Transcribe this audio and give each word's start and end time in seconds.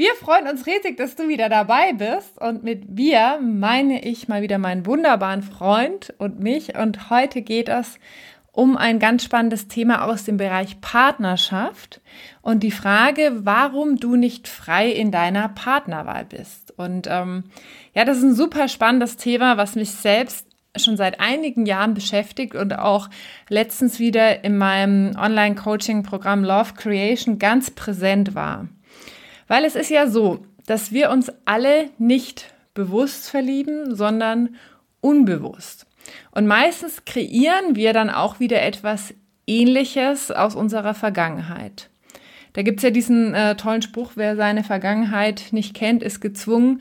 Wir 0.00 0.14
freuen 0.14 0.48
uns 0.48 0.66
riesig, 0.66 0.96
dass 0.96 1.14
du 1.14 1.28
wieder 1.28 1.50
dabei 1.50 1.92
bist. 1.92 2.40
Und 2.40 2.62
mit 2.62 2.84
wir 2.88 3.38
meine 3.42 4.02
ich 4.02 4.28
mal 4.28 4.40
wieder 4.40 4.56
meinen 4.56 4.86
wunderbaren 4.86 5.42
Freund 5.42 6.14
und 6.16 6.40
mich. 6.40 6.74
Und 6.74 7.10
heute 7.10 7.42
geht 7.42 7.68
es 7.68 7.98
um 8.50 8.78
ein 8.78 8.98
ganz 8.98 9.24
spannendes 9.24 9.68
Thema 9.68 10.06
aus 10.06 10.24
dem 10.24 10.38
Bereich 10.38 10.80
Partnerschaft 10.80 12.00
und 12.40 12.62
die 12.62 12.70
Frage, 12.70 13.40
warum 13.44 13.96
du 13.96 14.16
nicht 14.16 14.48
frei 14.48 14.88
in 14.88 15.10
deiner 15.10 15.50
Partnerwahl 15.50 16.24
bist. 16.24 16.72
Und 16.78 17.06
ähm, 17.06 17.44
ja, 17.92 18.06
das 18.06 18.16
ist 18.16 18.24
ein 18.24 18.34
super 18.34 18.68
spannendes 18.68 19.18
Thema, 19.18 19.58
was 19.58 19.74
mich 19.74 19.90
selbst 19.90 20.46
schon 20.78 20.96
seit 20.96 21.20
einigen 21.20 21.66
Jahren 21.66 21.92
beschäftigt 21.92 22.54
und 22.54 22.72
auch 22.72 23.10
letztens 23.50 23.98
wieder 23.98 24.44
in 24.44 24.56
meinem 24.56 25.14
Online-Coaching-Programm 25.18 26.42
Love 26.42 26.72
Creation 26.72 27.38
ganz 27.38 27.70
präsent 27.70 28.34
war. 28.34 28.66
Weil 29.50 29.64
es 29.64 29.74
ist 29.74 29.90
ja 29.90 30.06
so, 30.06 30.38
dass 30.66 30.92
wir 30.92 31.10
uns 31.10 31.32
alle 31.44 31.90
nicht 31.98 32.54
bewusst 32.72 33.28
verlieben, 33.28 33.96
sondern 33.96 34.54
unbewusst. 35.00 35.86
Und 36.30 36.46
meistens 36.46 37.04
kreieren 37.04 37.74
wir 37.74 37.92
dann 37.92 38.10
auch 38.10 38.38
wieder 38.38 38.62
etwas 38.62 39.12
Ähnliches 39.48 40.30
aus 40.30 40.54
unserer 40.54 40.94
Vergangenheit. 40.94 41.90
Da 42.52 42.62
gibt 42.62 42.78
es 42.78 42.84
ja 42.84 42.90
diesen 42.90 43.34
äh, 43.34 43.56
tollen 43.56 43.82
Spruch, 43.82 44.12
wer 44.14 44.36
seine 44.36 44.62
Vergangenheit 44.62 45.46
nicht 45.50 45.74
kennt, 45.74 46.04
ist 46.04 46.20
gezwungen, 46.20 46.80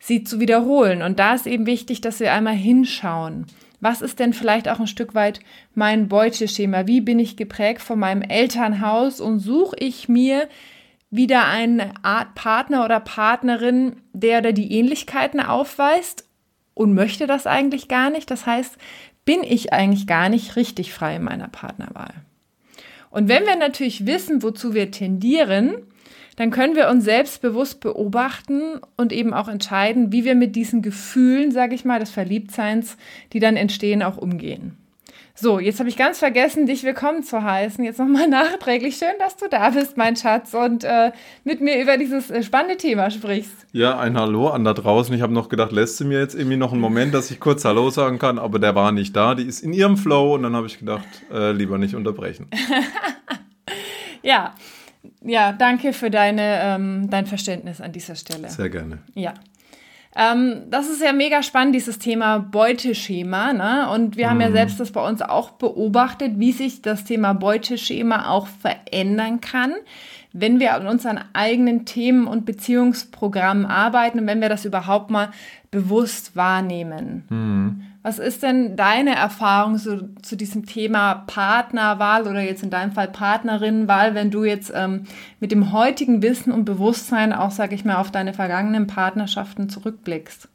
sie 0.00 0.24
zu 0.24 0.40
wiederholen. 0.40 1.02
Und 1.02 1.20
da 1.20 1.34
ist 1.34 1.46
eben 1.46 1.66
wichtig, 1.66 2.00
dass 2.00 2.18
wir 2.18 2.32
einmal 2.32 2.56
hinschauen. 2.56 3.46
Was 3.78 4.02
ist 4.02 4.18
denn 4.18 4.32
vielleicht 4.32 4.68
auch 4.68 4.80
ein 4.80 4.88
Stück 4.88 5.14
weit 5.14 5.38
mein 5.76 6.08
Beuteschema? 6.08 6.88
Wie 6.88 7.02
bin 7.02 7.20
ich 7.20 7.36
geprägt 7.36 7.82
von 7.82 8.00
meinem 8.00 8.22
Elternhaus 8.22 9.20
und 9.20 9.38
suche 9.38 9.76
ich 9.78 10.08
mir 10.08 10.48
wieder 11.10 11.46
eine 11.46 11.92
Art 12.02 12.34
Partner 12.34 12.84
oder 12.84 13.00
Partnerin, 13.00 13.96
der 14.12 14.38
oder 14.38 14.52
die 14.52 14.72
Ähnlichkeiten 14.72 15.40
aufweist 15.40 16.28
und 16.74 16.94
möchte 16.94 17.26
das 17.26 17.46
eigentlich 17.46 17.88
gar 17.88 18.10
nicht. 18.10 18.30
Das 18.30 18.46
heißt, 18.46 18.78
bin 19.24 19.42
ich 19.42 19.72
eigentlich 19.72 20.06
gar 20.06 20.28
nicht 20.28 20.56
richtig 20.56 20.92
frei 20.92 21.16
in 21.16 21.24
meiner 21.24 21.48
Partnerwahl. 21.48 22.14
Und 23.10 23.28
wenn 23.28 23.44
wir 23.44 23.56
natürlich 23.56 24.06
wissen, 24.06 24.42
wozu 24.42 24.72
wir 24.72 24.90
tendieren, 24.90 25.74
dann 26.36 26.50
können 26.50 26.76
wir 26.76 26.88
uns 26.88 27.04
selbstbewusst 27.04 27.80
beobachten 27.80 28.80
und 28.96 29.12
eben 29.12 29.34
auch 29.34 29.48
entscheiden, 29.48 30.12
wie 30.12 30.24
wir 30.24 30.34
mit 30.34 30.56
diesen 30.56 30.80
Gefühlen, 30.80 31.50
sage 31.50 31.74
ich 31.74 31.84
mal, 31.84 31.98
des 31.98 32.10
Verliebtseins, 32.10 32.96
die 33.32 33.40
dann 33.40 33.56
entstehen, 33.56 34.02
auch 34.02 34.16
umgehen. 34.16 34.76
So, 35.42 35.58
jetzt 35.58 35.78
habe 35.78 35.88
ich 35.88 35.96
ganz 35.96 36.18
vergessen, 36.18 36.66
dich 36.66 36.84
willkommen 36.84 37.22
zu 37.22 37.42
heißen. 37.42 37.82
Jetzt 37.82 37.98
nochmal 37.98 38.28
nachträglich. 38.28 38.98
Schön, 38.98 39.18
dass 39.18 39.38
du 39.38 39.48
da 39.48 39.70
bist, 39.70 39.96
mein 39.96 40.14
Schatz, 40.14 40.52
und 40.52 40.84
äh, 40.84 41.12
mit 41.44 41.62
mir 41.62 41.80
über 41.80 41.96
dieses 41.96 42.30
äh, 42.30 42.42
spannende 42.42 42.76
Thema 42.76 43.10
sprichst. 43.10 43.66
Ja, 43.72 43.98
ein 43.98 44.18
Hallo 44.18 44.48
an 44.48 44.64
da 44.64 44.74
draußen. 44.74 45.14
Ich 45.14 45.22
habe 45.22 45.32
noch 45.32 45.48
gedacht, 45.48 45.72
lässt 45.72 45.96
sie 45.96 46.04
mir 46.04 46.18
jetzt 46.18 46.34
irgendwie 46.34 46.58
noch 46.58 46.72
einen 46.72 46.82
Moment, 46.82 47.14
dass 47.14 47.30
ich 47.30 47.40
kurz 47.40 47.64
Hallo 47.64 47.88
sagen 47.88 48.18
kann, 48.18 48.38
aber 48.38 48.58
der 48.58 48.74
war 48.74 48.92
nicht 48.92 49.16
da. 49.16 49.34
Die 49.34 49.44
ist 49.44 49.60
in 49.60 49.72
ihrem 49.72 49.96
Flow 49.96 50.34
und 50.34 50.42
dann 50.42 50.54
habe 50.54 50.66
ich 50.66 50.78
gedacht, 50.78 51.08
äh, 51.32 51.52
lieber 51.52 51.78
nicht 51.78 51.94
unterbrechen. 51.94 52.48
ja. 54.22 54.54
Ja, 55.22 55.52
danke 55.52 55.94
für 55.94 56.10
deine, 56.10 56.60
ähm, 56.62 57.08
dein 57.08 57.24
Verständnis 57.24 57.80
an 57.80 57.92
dieser 57.92 58.14
Stelle. 58.14 58.50
Sehr 58.50 58.68
gerne. 58.68 58.98
Ja. 59.14 59.32
Ähm, 60.16 60.62
das 60.70 60.88
ist 60.88 61.02
ja 61.02 61.12
mega 61.12 61.42
spannend, 61.42 61.74
dieses 61.74 61.98
Thema 61.98 62.38
Beuteschema. 62.38 63.52
Ne? 63.52 63.88
Und 63.90 64.16
wir 64.16 64.26
mhm. 64.26 64.30
haben 64.30 64.40
ja 64.40 64.48
mhm. 64.48 64.54
selbst 64.54 64.80
das 64.80 64.90
bei 64.90 65.06
uns 65.06 65.22
auch 65.22 65.50
beobachtet, 65.50 66.32
wie 66.36 66.52
sich 66.52 66.82
das 66.82 67.04
Thema 67.04 67.32
Beuteschema 67.32 68.28
auch 68.28 68.48
verändern 68.48 69.40
kann, 69.40 69.74
wenn 70.32 70.58
wir 70.58 70.74
an 70.74 70.86
unseren 70.86 71.20
eigenen 71.32 71.84
Themen 71.84 72.26
und 72.26 72.44
Beziehungsprogrammen 72.44 73.66
arbeiten 73.66 74.20
und 74.20 74.26
wenn 74.26 74.40
wir 74.40 74.48
das 74.48 74.64
überhaupt 74.64 75.10
mal 75.10 75.30
bewusst 75.70 76.34
wahrnehmen. 76.34 77.24
Mhm. 77.28 77.89
Was 78.02 78.18
ist 78.18 78.42
denn 78.42 78.76
deine 78.76 79.14
Erfahrung 79.14 79.76
so, 79.76 80.08
zu 80.22 80.34
diesem 80.34 80.64
Thema 80.64 81.16
Partnerwahl 81.26 82.26
oder 82.26 82.40
jetzt 82.40 82.62
in 82.62 82.70
deinem 82.70 82.92
Fall 82.92 83.08
Partnerinnenwahl, 83.08 84.14
wenn 84.14 84.30
du 84.30 84.44
jetzt 84.44 84.72
ähm, 84.74 85.04
mit 85.38 85.52
dem 85.52 85.72
heutigen 85.72 86.22
Wissen 86.22 86.50
und 86.50 86.64
Bewusstsein 86.64 87.34
auch, 87.34 87.50
sag 87.50 87.72
ich 87.72 87.84
mal, 87.84 87.96
auf 87.96 88.10
deine 88.10 88.32
vergangenen 88.32 88.86
Partnerschaften 88.86 89.68
zurückblickst? 89.68 90.48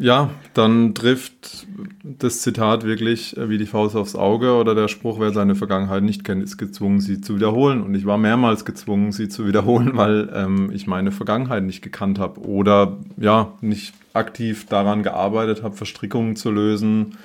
Ja, 0.00 0.30
dann 0.54 0.94
trifft 0.94 1.66
das 2.04 2.40
Zitat 2.42 2.84
wirklich 2.84 3.34
wie 3.36 3.58
die 3.58 3.66
Faust 3.66 3.96
aufs 3.96 4.14
Auge 4.14 4.54
oder 4.54 4.76
der 4.76 4.86
Spruch, 4.86 5.18
wer 5.18 5.32
seine 5.32 5.56
Vergangenheit 5.56 6.04
nicht 6.04 6.22
kennt, 6.22 6.40
ist 6.44 6.56
gezwungen, 6.56 7.00
sie 7.00 7.20
zu 7.20 7.34
wiederholen. 7.34 7.82
Und 7.82 7.96
ich 7.96 8.06
war 8.06 8.16
mehrmals 8.16 8.64
gezwungen, 8.64 9.10
sie 9.10 9.28
zu 9.28 9.48
wiederholen, 9.48 9.96
weil 9.96 10.30
ähm, 10.32 10.70
ich 10.72 10.86
meine 10.86 11.10
Vergangenheit 11.10 11.64
nicht 11.64 11.82
gekannt 11.82 12.20
habe 12.20 12.40
oder 12.42 12.98
ja, 13.16 13.54
nicht 13.60 13.92
aktiv 14.14 14.66
daran 14.66 15.02
gearbeitet 15.02 15.64
habe, 15.64 15.74
Verstrickungen 15.74 16.36
zu 16.36 16.52
lösen, 16.52 17.18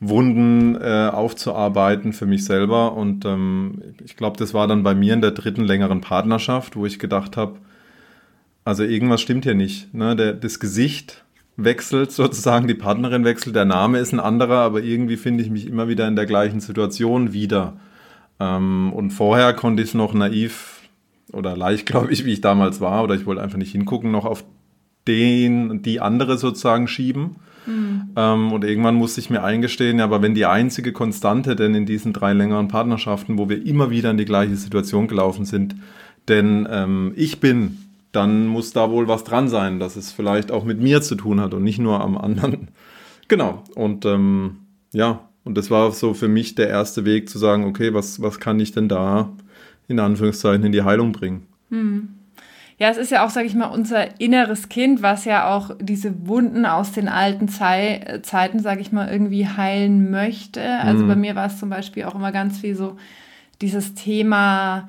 Wunden 0.00 0.76
äh, 0.76 1.08
aufzuarbeiten 1.10 2.12
für 2.12 2.26
mich 2.26 2.44
selber. 2.44 2.92
Und 2.92 3.24
ähm, 3.24 3.80
ich 4.04 4.18
glaube, 4.18 4.36
das 4.36 4.52
war 4.52 4.68
dann 4.68 4.82
bei 4.82 4.94
mir 4.94 5.14
in 5.14 5.22
der 5.22 5.30
dritten 5.30 5.64
längeren 5.64 6.02
Partnerschaft, 6.02 6.76
wo 6.76 6.84
ich 6.84 6.98
gedacht 6.98 7.38
habe, 7.38 7.54
also 8.66 8.82
irgendwas 8.82 9.22
stimmt 9.22 9.44
hier 9.44 9.54
nicht. 9.54 9.94
Ne? 9.94 10.14
Der, 10.14 10.34
das 10.34 10.60
Gesicht 10.60 11.24
wechselt 11.64 12.12
sozusagen, 12.12 12.68
die 12.68 12.74
Partnerin 12.74 13.24
wechselt, 13.24 13.56
der 13.56 13.64
Name 13.64 13.98
ist 13.98 14.12
ein 14.12 14.20
anderer, 14.20 14.58
aber 14.58 14.82
irgendwie 14.82 15.16
finde 15.16 15.42
ich 15.42 15.50
mich 15.50 15.66
immer 15.66 15.88
wieder 15.88 16.06
in 16.08 16.16
der 16.16 16.26
gleichen 16.26 16.60
Situation 16.60 17.32
wieder. 17.32 17.74
Ähm, 18.38 18.92
und 18.92 19.10
vorher 19.10 19.52
konnte 19.52 19.82
ich 19.82 19.94
noch 19.94 20.14
naiv 20.14 20.80
oder 21.32 21.56
leicht, 21.56 21.86
glaube 21.86 22.12
ich, 22.12 22.24
wie 22.24 22.32
ich 22.32 22.40
damals 22.40 22.80
war, 22.80 23.04
oder 23.04 23.14
ich 23.14 23.26
wollte 23.26 23.42
einfach 23.42 23.58
nicht 23.58 23.72
hingucken, 23.72 24.10
noch 24.10 24.24
auf 24.24 24.44
den, 25.06 25.82
die 25.82 26.00
andere 26.00 26.38
sozusagen 26.38 26.88
schieben. 26.88 27.36
Mhm. 27.66 28.10
Ähm, 28.16 28.52
und 28.52 28.64
irgendwann 28.64 28.94
musste 28.94 29.20
ich 29.20 29.30
mir 29.30 29.42
eingestehen, 29.42 29.98
ja, 29.98 30.04
aber 30.04 30.22
wenn 30.22 30.34
die 30.34 30.46
einzige 30.46 30.92
Konstante 30.92 31.56
denn 31.56 31.74
in 31.74 31.86
diesen 31.86 32.12
drei 32.12 32.32
längeren 32.32 32.68
Partnerschaften, 32.68 33.38
wo 33.38 33.48
wir 33.48 33.64
immer 33.64 33.90
wieder 33.90 34.10
in 34.10 34.16
die 34.16 34.24
gleiche 34.24 34.56
Situation 34.56 35.08
gelaufen 35.08 35.44
sind, 35.44 35.76
denn 36.28 36.66
ähm, 36.70 37.12
ich 37.16 37.40
bin 37.40 37.78
dann 38.12 38.46
muss 38.46 38.72
da 38.72 38.90
wohl 38.90 39.08
was 39.08 39.24
dran 39.24 39.48
sein, 39.48 39.78
dass 39.78 39.96
es 39.96 40.12
vielleicht 40.12 40.50
auch 40.50 40.64
mit 40.64 40.80
mir 40.80 41.02
zu 41.02 41.14
tun 41.14 41.40
hat 41.40 41.54
und 41.54 41.62
nicht 41.62 41.78
nur 41.78 42.00
am 42.00 42.16
anderen. 42.16 42.68
Genau. 43.28 43.62
Und 43.76 44.04
ähm, 44.06 44.56
ja, 44.92 45.28
und 45.44 45.56
das 45.56 45.70
war 45.70 45.92
so 45.92 46.14
für 46.14 46.26
mich 46.26 46.56
der 46.56 46.68
erste 46.68 47.04
Weg 47.04 47.28
zu 47.28 47.38
sagen, 47.38 47.64
okay, 47.64 47.94
was, 47.94 48.20
was 48.20 48.40
kann 48.40 48.58
ich 48.58 48.72
denn 48.72 48.88
da 48.88 49.30
in 49.86 50.00
Anführungszeichen 50.00 50.64
in 50.64 50.72
die 50.72 50.82
Heilung 50.82 51.12
bringen? 51.12 51.46
Hm. 51.70 52.08
Ja, 52.76 52.88
es 52.88 52.96
ist 52.96 53.10
ja 53.10 53.24
auch, 53.24 53.30
sage 53.30 53.46
ich 53.46 53.54
mal, 53.54 53.66
unser 53.66 54.20
inneres 54.20 54.68
Kind, 54.68 55.02
was 55.02 55.26
ja 55.26 55.54
auch 55.54 55.76
diese 55.80 56.26
Wunden 56.26 56.66
aus 56.66 56.90
den 56.90 57.08
alten 57.08 57.46
Zei 57.46 58.20
Zeiten, 58.22 58.58
sage 58.58 58.80
ich 58.80 58.90
mal, 58.90 59.08
irgendwie 59.08 59.46
heilen 59.46 60.10
möchte. 60.10 60.62
Also 60.80 61.02
hm. 61.02 61.08
bei 61.08 61.14
mir 61.14 61.36
war 61.36 61.46
es 61.46 61.58
zum 61.58 61.70
Beispiel 61.70 62.04
auch 62.04 62.16
immer 62.16 62.32
ganz 62.32 62.58
viel 62.58 62.74
so 62.74 62.96
dieses 63.60 63.94
Thema, 63.94 64.88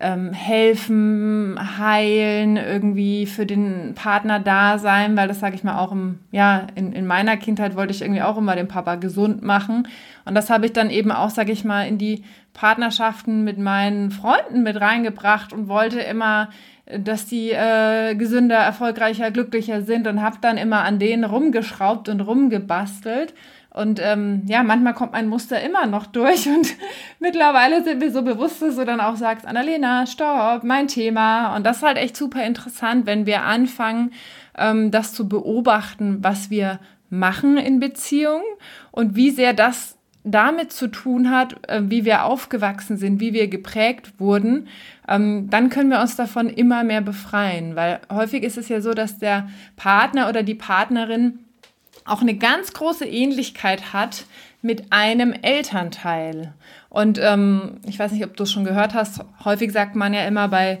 ähm, 0.00 0.32
helfen, 0.32 1.58
heilen, 1.78 2.56
irgendwie 2.56 3.26
für 3.26 3.46
den 3.46 3.94
Partner 3.94 4.38
da 4.38 4.78
sein, 4.78 5.16
weil 5.16 5.28
das 5.28 5.40
sage 5.40 5.56
ich 5.56 5.64
mal 5.64 5.78
auch 5.78 5.90
im, 5.92 6.20
ja, 6.30 6.66
in, 6.74 6.92
in 6.92 7.06
meiner 7.06 7.36
Kindheit 7.36 7.74
wollte 7.74 7.92
ich 7.92 8.02
irgendwie 8.02 8.22
auch 8.22 8.38
immer 8.38 8.54
den 8.54 8.68
Papa 8.68 8.94
gesund 8.94 9.42
machen. 9.42 9.88
Und 10.24 10.34
das 10.34 10.50
habe 10.50 10.66
ich 10.66 10.72
dann 10.72 10.90
eben 10.90 11.10
auch, 11.10 11.30
sage 11.30 11.52
ich 11.52 11.64
mal, 11.64 11.88
in 11.88 11.98
die 11.98 12.24
Partnerschaften 12.52 13.44
mit 13.44 13.58
meinen 13.58 14.10
Freunden 14.10 14.62
mit 14.62 14.80
reingebracht 14.80 15.52
und 15.52 15.68
wollte 15.68 16.00
immer 16.00 16.48
dass 16.90 17.26
die 17.26 17.50
äh, 17.50 18.14
gesünder, 18.14 18.56
erfolgreicher, 18.56 19.30
glücklicher 19.30 19.82
sind 19.82 20.06
und 20.06 20.22
habe 20.22 20.38
dann 20.40 20.56
immer 20.56 20.84
an 20.84 20.98
denen 20.98 21.24
rumgeschraubt 21.24 22.08
und 22.08 22.20
rumgebastelt. 22.20 23.34
Und 23.78 24.00
ähm, 24.02 24.42
ja, 24.46 24.64
manchmal 24.64 24.92
kommt 24.92 25.12
mein 25.12 25.28
Muster 25.28 25.62
immer 25.62 25.86
noch 25.86 26.06
durch 26.06 26.48
und 26.48 26.74
mittlerweile 27.20 27.84
sind 27.84 28.00
wir 28.00 28.10
so 28.10 28.22
bewusst, 28.22 28.60
dass 28.60 28.74
du 28.74 28.84
dann 28.84 29.00
auch 29.00 29.14
sagst, 29.14 29.46
Annalena, 29.46 30.04
stopp, 30.04 30.64
mein 30.64 30.88
Thema. 30.88 31.54
Und 31.54 31.64
das 31.64 31.78
ist 31.78 31.82
halt 31.84 31.96
echt 31.96 32.16
super 32.16 32.44
interessant, 32.44 33.06
wenn 33.06 33.24
wir 33.24 33.42
anfangen, 33.42 34.10
ähm, 34.56 34.90
das 34.90 35.14
zu 35.14 35.28
beobachten, 35.28 36.18
was 36.22 36.50
wir 36.50 36.80
machen 37.08 37.56
in 37.56 37.78
Beziehungen 37.78 38.42
und 38.90 39.14
wie 39.14 39.30
sehr 39.30 39.54
das 39.54 39.96
damit 40.24 40.72
zu 40.72 40.88
tun 40.88 41.30
hat, 41.30 41.68
äh, 41.68 41.82
wie 41.84 42.04
wir 42.04 42.24
aufgewachsen 42.24 42.96
sind, 42.96 43.20
wie 43.20 43.32
wir 43.32 43.46
geprägt 43.46 44.14
wurden, 44.18 44.66
ähm, 45.06 45.48
dann 45.50 45.70
können 45.70 45.90
wir 45.90 46.00
uns 46.00 46.16
davon 46.16 46.48
immer 46.48 46.82
mehr 46.82 47.00
befreien. 47.00 47.76
Weil 47.76 48.00
häufig 48.10 48.42
ist 48.42 48.58
es 48.58 48.68
ja 48.68 48.80
so, 48.80 48.92
dass 48.92 49.18
der 49.18 49.48
Partner 49.76 50.28
oder 50.28 50.42
die 50.42 50.56
Partnerin 50.56 51.44
auch 52.08 52.20
eine 52.20 52.36
ganz 52.36 52.72
große 52.72 53.06
Ähnlichkeit 53.06 53.92
hat 53.92 54.24
mit 54.62 54.92
einem 54.92 55.32
Elternteil. 55.32 56.52
Und 56.88 57.18
ähm, 57.22 57.80
ich 57.86 57.98
weiß 57.98 58.12
nicht, 58.12 58.24
ob 58.24 58.36
du 58.36 58.42
es 58.44 58.52
schon 58.52 58.64
gehört 58.64 58.94
hast, 58.94 59.20
häufig 59.44 59.72
sagt 59.72 59.94
man 59.94 60.14
ja 60.14 60.26
immer 60.26 60.48
bei 60.48 60.80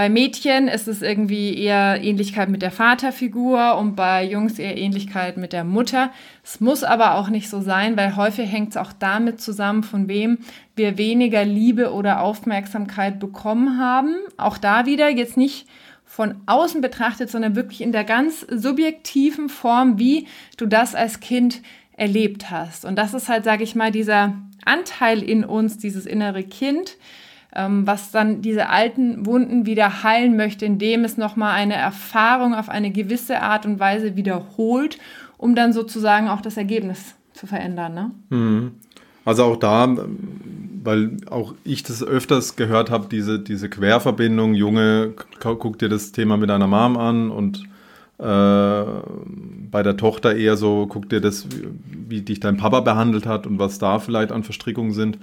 bei 0.00 0.08
Mädchen 0.08 0.68
ist 0.68 0.88
es 0.88 1.02
irgendwie 1.02 1.58
eher 1.58 2.02
Ähnlichkeit 2.02 2.48
mit 2.48 2.62
der 2.62 2.70
Vaterfigur 2.70 3.76
und 3.76 3.96
bei 3.96 4.24
Jungs 4.24 4.58
eher 4.58 4.78
Ähnlichkeit 4.78 5.36
mit 5.36 5.52
der 5.52 5.64
Mutter. 5.64 6.10
Es 6.44 6.58
muss 6.60 6.84
aber 6.84 7.16
auch 7.16 7.28
nicht 7.28 7.50
so 7.50 7.60
sein, 7.60 7.98
weil 7.98 8.16
häufig 8.16 8.50
hängt 8.50 8.70
es 8.70 8.76
auch 8.76 8.92
damit 8.98 9.42
zusammen, 9.42 9.82
von 9.82 10.08
wem 10.08 10.38
wir 10.76 10.96
weniger 10.96 11.44
Liebe 11.44 11.92
oder 11.92 12.22
Aufmerksamkeit 12.22 13.18
bekommen 13.18 13.78
haben. 13.78 14.14
Auch 14.38 14.58
da 14.58 14.86
wieder 14.86 15.10
jetzt 15.10 15.36
nicht 15.36 15.66
von 16.10 16.34
außen 16.46 16.80
betrachtet, 16.80 17.30
sondern 17.30 17.54
wirklich 17.54 17.80
in 17.80 17.92
der 17.92 18.02
ganz 18.02 18.40
subjektiven 18.40 19.48
Form, 19.48 20.00
wie 20.00 20.26
du 20.56 20.66
das 20.66 20.96
als 20.96 21.20
Kind 21.20 21.62
erlebt 21.92 22.50
hast. 22.50 22.84
Und 22.84 22.96
das 22.96 23.14
ist 23.14 23.28
halt, 23.28 23.44
sage 23.44 23.62
ich 23.62 23.76
mal, 23.76 23.92
dieser 23.92 24.34
Anteil 24.64 25.22
in 25.22 25.44
uns, 25.44 25.78
dieses 25.78 26.06
innere 26.06 26.42
Kind, 26.42 26.96
ähm, 27.54 27.86
was 27.86 28.10
dann 28.10 28.42
diese 28.42 28.70
alten 28.70 29.24
Wunden 29.24 29.66
wieder 29.66 30.02
heilen 30.02 30.36
möchte, 30.36 30.64
indem 30.64 31.04
es 31.04 31.16
nochmal 31.16 31.54
eine 31.54 31.76
Erfahrung 31.76 32.56
auf 32.56 32.68
eine 32.68 32.90
gewisse 32.90 33.40
Art 33.40 33.64
und 33.64 33.78
Weise 33.78 34.16
wiederholt, 34.16 34.98
um 35.38 35.54
dann 35.54 35.72
sozusagen 35.72 36.28
auch 36.28 36.40
das 36.40 36.56
Ergebnis 36.56 37.14
zu 37.34 37.46
verändern. 37.46 37.94
Ne? 37.94 38.10
Mhm. 38.30 38.72
Also 39.24 39.44
auch 39.44 39.56
da, 39.56 39.96
weil 40.82 41.16
auch 41.28 41.54
ich 41.64 41.82
das 41.82 42.02
öfters 42.02 42.56
gehört 42.56 42.90
habe, 42.90 43.08
diese, 43.10 43.38
diese 43.38 43.68
Querverbindung, 43.68 44.54
Junge, 44.54 45.14
guck 45.40 45.78
dir 45.78 45.88
das 45.88 46.12
Thema 46.12 46.36
mit 46.36 46.50
deiner 46.50 46.66
Mom 46.66 46.96
an 46.96 47.30
und 47.30 47.64
äh, 48.18 48.84
bei 49.70 49.82
der 49.82 49.96
Tochter 49.96 50.36
eher 50.36 50.56
so, 50.56 50.86
guck 50.86 51.08
dir 51.08 51.20
das, 51.20 51.46
wie, 52.08 52.22
dich 52.22 52.40
dein 52.40 52.56
Papa 52.56 52.80
behandelt 52.80 53.26
hat 53.26 53.46
und 53.46 53.58
was 53.58 53.78
da 53.78 53.98
vielleicht 53.98 54.32
an 54.32 54.42
Verstrickungen 54.42 54.92
sind. 54.92 55.18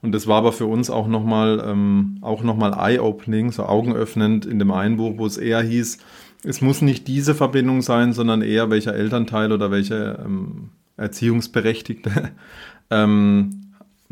Und 0.00 0.12
das 0.12 0.26
war 0.26 0.38
aber 0.38 0.52
für 0.52 0.66
uns 0.66 0.90
auch 0.90 1.08
nochmal 1.08 1.62
ähm, 1.66 2.18
nochmal 2.20 2.72
eye-opening, 2.72 3.50
so 3.50 3.64
augenöffnend 3.64 4.46
in 4.46 4.58
dem 4.58 4.70
einen 4.70 4.96
Buch, 4.96 5.14
wo 5.16 5.26
es 5.26 5.36
eher 5.36 5.60
hieß, 5.60 5.98
es 6.44 6.60
muss 6.60 6.82
nicht 6.82 7.08
diese 7.08 7.34
Verbindung 7.34 7.82
sein, 7.82 8.12
sondern 8.12 8.42
eher 8.42 8.70
welcher 8.70 8.94
Elternteil 8.94 9.52
oder 9.52 9.70
welche 9.70 10.22
ähm, 10.24 10.70
Erziehungsberechtigte. 10.96 12.30
ähm, 12.90 13.67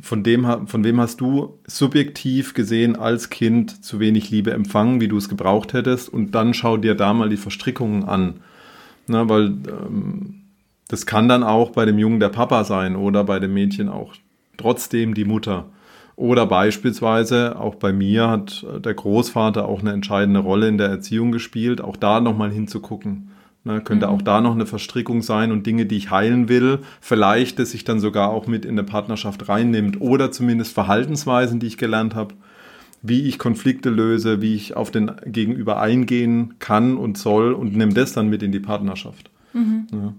von, 0.07 0.23
dem, 0.23 0.67
von 0.67 0.85
wem 0.85 1.01
hast 1.01 1.21
du 1.21 1.59
subjektiv 1.67 2.55
gesehen 2.55 2.97
als 2.97 3.29
Kind 3.29 3.85
zu 3.85 3.99
wenig 3.99 4.31
Liebe 4.31 4.53
empfangen, 4.53 5.01
wie 5.01 5.09
du 5.09 5.17
es 5.17 5.29
gebraucht 5.29 5.73
hättest? 5.73 6.09
Und 6.09 6.35
dann 6.35 6.55
schau 6.55 6.77
dir 6.77 6.95
da 6.95 7.13
mal 7.13 7.29
die 7.29 7.37
Verstrickungen 7.37 8.05
an. 8.05 8.41
Na, 9.09 9.29
weil 9.29 9.47
ähm, 9.47 10.43
das 10.89 11.07
kann 11.07 11.29
dann 11.29 11.43
auch 11.43 11.71
bei 11.71 11.85
dem 11.85 11.99
Jungen 11.99 12.21
der 12.21 12.29
Papa 12.29 12.65
sein 12.65 12.97
oder 12.97 13.25
bei 13.25 13.41
dem 13.41 13.53
Mädchen 13.55 13.89
auch 13.89 14.15
trotzdem 14.57 15.15
die 15.15 15.25
Mutter. 15.25 15.67
Oder 16.15 16.47
beispielsweise, 16.47 17.59
auch 17.59 17.75
bei 17.75 17.93
mir 17.93 18.31
hat 18.31 18.65
der 18.79 18.95
Großvater 18.95 19.69
auch 19.69 19.81
eine 19.81 19.93
entscheidende 19.93 20.41
Rolle 20.41 20.69
in 20.69 20.79
der 20.79 20.89
Erziehung 20.89 21.31
gespielt, 21.31 21.83
auch 21.83 21.97
da 21.97 22.21
nochmal 22.21 22.51
hinzugucken. 22.51 23.33
Ne, 23.67 23.81
könnte 23.81 24.07
mhm. 24.07 24.13
auch 24.13 24.23
da 24.23 24.41
noch 24.41 24.55
eine 24.55 24.65
Verstrickung 24.65 25.23
sein 25.23 25.51
und 25.51 25.67
Dinge, 25.67 25.87
die 25.87 25.97
ich 25.97 26.13
heilen 26.13 26.49
will, 26.49 26.79
vielleicht, 27.01 27.59
dass 27.59 27.73
sich 27.73 27.83
dann 27.83 27.99
sogar 27.99 28.31
auch 28.31 28.47
mit 28.47 28.65
in 28.65 28.71
eine 28.71 28.85
Partnerschaft 28.85 29.49
reinnimmt 29.49 30.01
oder 30.01 30.31
zumindest 30.31 30.73
Verhaltensweisen, 30.73 31.59
die 31.59 31.67
ich 31.67 31.77
gelernt 31.77 32.15
habe, 32.15 32.37
wie 33.03 33.23
ich 33.23 33.41
Konflikte 33.41 33.91
löse, 33.91 34.41
wie 34.41 34.55
ich 34.55 34.77
auf 34.77 34.93
den 34.93 35.11
Gegenüber 35.27 35.81
eingehen 35.81 36.55
kann 36.61 36.97
und 36.97 37.19
soll 37.19 37.55
und 37.55 37.77
nehme 37.77 37.93
das 37.93 38.13
dann 38.13 38.29
mit 38.29 38.45
in 38.45 38.53
die 38.53 38.61
Partnerschaft. 38.61 39.33
Mhm. 39.53 39.89
Ja. 39.91 40.15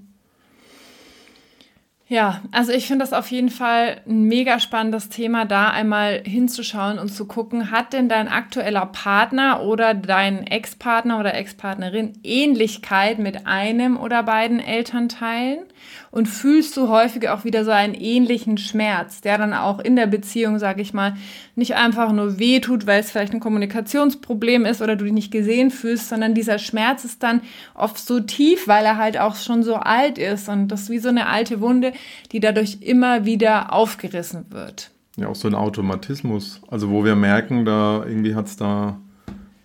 Ja, 2.10 2.42
also 2.54 2.72
ich 2.72 2.88
finde 2.88 3.04
das 3.04 3.12
auf 3.12 3.30
jeden 3.32 3.50
Fall 3.50 4.00
ein 4.08 4.24
mega 4.24 4.62
spannendes 4.62 5.10
Thema, 5.10 5.44
da 5.44 5.72
einmal 5.72 6.24
hinzuschauen 6.26 7.00
und 7.00 7.10
zu 7.10 7.26
gucken, 7.28 7.70
hat 7.70 7.92
denn 7.92 8.08
dein 8.08 8.30
aktueller 8.30 8.86
Partner 8.86 9.62
oder 9.64 9.94
dein 9.94 10.48
Ex-Partner 10.48 11.20
oder 11.20 11.34
Ex-Partnerin 11.34 12.14
Ähnlichkeit 12.24 13.20
mit 13.20 13.46
einem 13.46 13.98
oder 13.98 14.24
beiden 14.24 14.62
Elternteilen? 14.62 15.66
und 16.12 16.28
fühlst 16.28 16.76
du 16.78 16.90
häufig 16.90 17.30
auch 17.30 17.44
wieder 17.44 17.64
so 17.66 17.72
einen 17.72 17.94
ähnlichen 17.94 18.58
Schmerz, 18.58 19.22
der 19.22 19.38
dann 19.38 19.54
auch 19.54 19.80
in 19.80 19.96
der 19.96 20.08
Beziehung, 20.08 20.60
sag 20.60 20.80
ich 20.80 20.94
mal, 20.94 21.16
nicht 21.56 21.76
einfach 21.76 22.12
nur 22.12 22.40
wehtut, 22.40 22.88
weil 22.88 23.00
es 23.00 23.12
vielleicht 23.12 23.34
ein 23.34 23.40
Kommunikationsproblem 23.40 24.66
ist 24.66 24.82
oder 24.82 24.96
du 24.96 25.06
dich 25.06 25.14
nicht 25.14 25.32
gesehen 25.32 25.72
fühlst, 25.72 26.10
sondern 26.10 26.34
dieser 26.34 26.60
Schmerz 26.60 27.04
ist 27.04 27.24
dann 27.24 27.42
oft 27.76 27.98
so 27.98 28.20
tief, 28.20 28.68
weil 28.68 28.86
er 28.86 28.98
halt 28.98 29.20
auch 29.20 29.36
schon 29.36 29.64
so 29.64 29.76
alt 29.76 30.18
ist 30.18 30.50
und 30.50 30.70
das 30.70 30.84
ist 30.84 30.90
wie 30.90 31.00
so 31.00 31.10
eine 31.10 31.28
alte 31.28 31.62
Wunde, 31.62 31.94
die 32.32 32.40
dadurch 32.40 32.80
immer 32.82 33.26
wieder 33.26 33.74
aufgerissen 33.74 34.46
wird. 34.50 34.92
Ja, 35.18 35.28
auch 35.28 35.36
so 35.36 35.48
ein 35.48 35.56
Automatismus. 35.56 36.62
Also 36.70 36.90
wo 36.90 37.04
wir 37.04 37.16
merken, 37.16 37.66
da 37.66 38.04
irgendwie 38.06 38.36
hat 38.36 38.46
es 38.48 38.58
da 38.58 39.00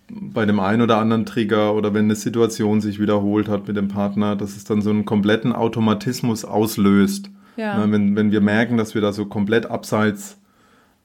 bei 0.09 0.45
dem 0.45 0.59
einen 0.59 0.81
oder 0.81 0.97
anderen 0.97 1.25
Trigger 1.25 1.73
oder 1.73 1.93
wenn 1.93 2.05
eine 2.05 2.15
Situation 2.15 2.81
sich 2.81 2.99
wiederholt 2.99 3.47
hat 3.47 3.67
mit 3.67 3.77
dem 3.77 3.87
Partner, 3.87 4.35
dass 4.35 4.55
es 4.55 4.63
dann 4.63 4.81
so 4.81 4.89
einen 4.89 5.05
kompletten 5.05 5.53
Automatismus 5.53 6.45
auslöst. 6.45 7.29
Ja. 7.55 7.77
Na, 7.77 7.91
wenn, 7.91 8.15
wenn 8.15 8.31
wir 8.31 8.41
merken, 8.41 8.77
dass 8.77 8.95
wir 8.95 9.01
da 9.01 9.13
so 9.13 9.25
komplett 9.25 9.67
abseits 9.67 10.37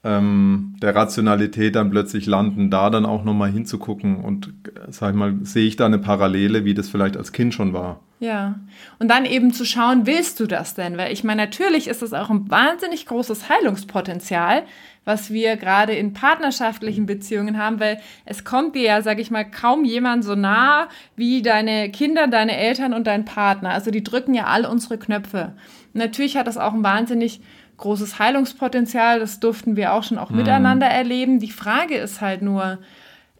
ähm, 0.05 0.77
der 0.81 0.95
Rationalität 0.95 1.75
dann 1.75 1.91
plötzlich 1.91 2.27
landen, 2.27 2.71
da 2.71 2.91
dann 2.91 3.05
auch 3.05 3.25
nochmal 3.25 3.51
hinzugucken 3.51 4.23
und, 4.25 4.53
sag 4.89 5.11
ich 5.11 5.17
mal, 5.17 5.35
sehe 5.43 5.67
ich 5.67 5.77
da 5.77 5.87
eine 5.87 5.99
Parallele, 5.99 6.65
wie 6.65 6.75
das 6.75 6.89
vielleicht 6.89 7.17
als 7.17 7.33
Kind 7.33 7.53
schon 7.53 7.73
war. 7.73 8.01
Ja, 8.21 8.57
und 8.99 9.09
dann 9.09 9.25
eben 9.25 9.53
zu 9.53 9.65
schauen, 9.65 10.07
willst 10.07 10.41
du 10.41 10.47
das 10.47 10.75
denn? 10.75 10.97
Weil 10.97 11.13
ich 11.13 11.23
meine, 11.23 11.43
natürlich 11.43 11.87
ist 11.87 12.03
das 12.03 12.13
auch 12.13 12.31
ein 12.31 12.51
wahnsinnig 12.51 13.07
großes 13.07 13.49
Heilungspotenzial, 13.49 14.65
was 15.05 15.33
wir 15.33 15.57
gerade 15.57 15.95
in 15.95 16.13
partnerschaftlichen 16.13 17.07
Beziehungen 17.07 17.59
haben, 17.59 17.79
weil 17.81 18.01
es 18.25 18.45
kommt 18.45 18.75
dir 18.75 18.83
ja, 18.83 19.03
sag 19.03 19.21
ich 19.21 19.31
mal, 19.31 19.49
kaum 19.49 19.85
jemand 19.85 20.25
so 20.25 20.35
nah 20.35 20.89
wie 21.17 21.43
deine 21.43 21.91
Kinder, 21.91 22.27
deine 22.27 22.57
Eltern 22.57 22.93
und 22.93 23.07
dein 23.07 23.25
Partner. 23.25 23.71
Also 23.71 23.91
die 23.91 24.03
drücken 24.03 24.35
ja 24.35 24.47
alle 24.47 24.69
unsere 24.69 24.99
Knöpfe. 24.99 25.55
Und 25.95 26.01
natürlich 26.01 26.37
hat 26.37 26.47
das 26.47 26.59
auch 26.59 26.75
ein 26.75 26.83
wahnsinnig 26.83 27.41
großes 27.79 28.19
Heilungspotenzial, 28.19 29.21
das 29.21 29.41
durften 29.41 29.77
wir 29.77 29.95
auch 29.95 30.03
schon 30.03 30.19
auch 30.19 30.31
mhm. 30.31 30.39
miteinander 30.39 30.87
erleben. 30.87 31.41
Die 31.41 31.51
Frage 31.51 31.97
ist 31.97 32.21
halt 32.21 32.43
nur, 32.43 32.79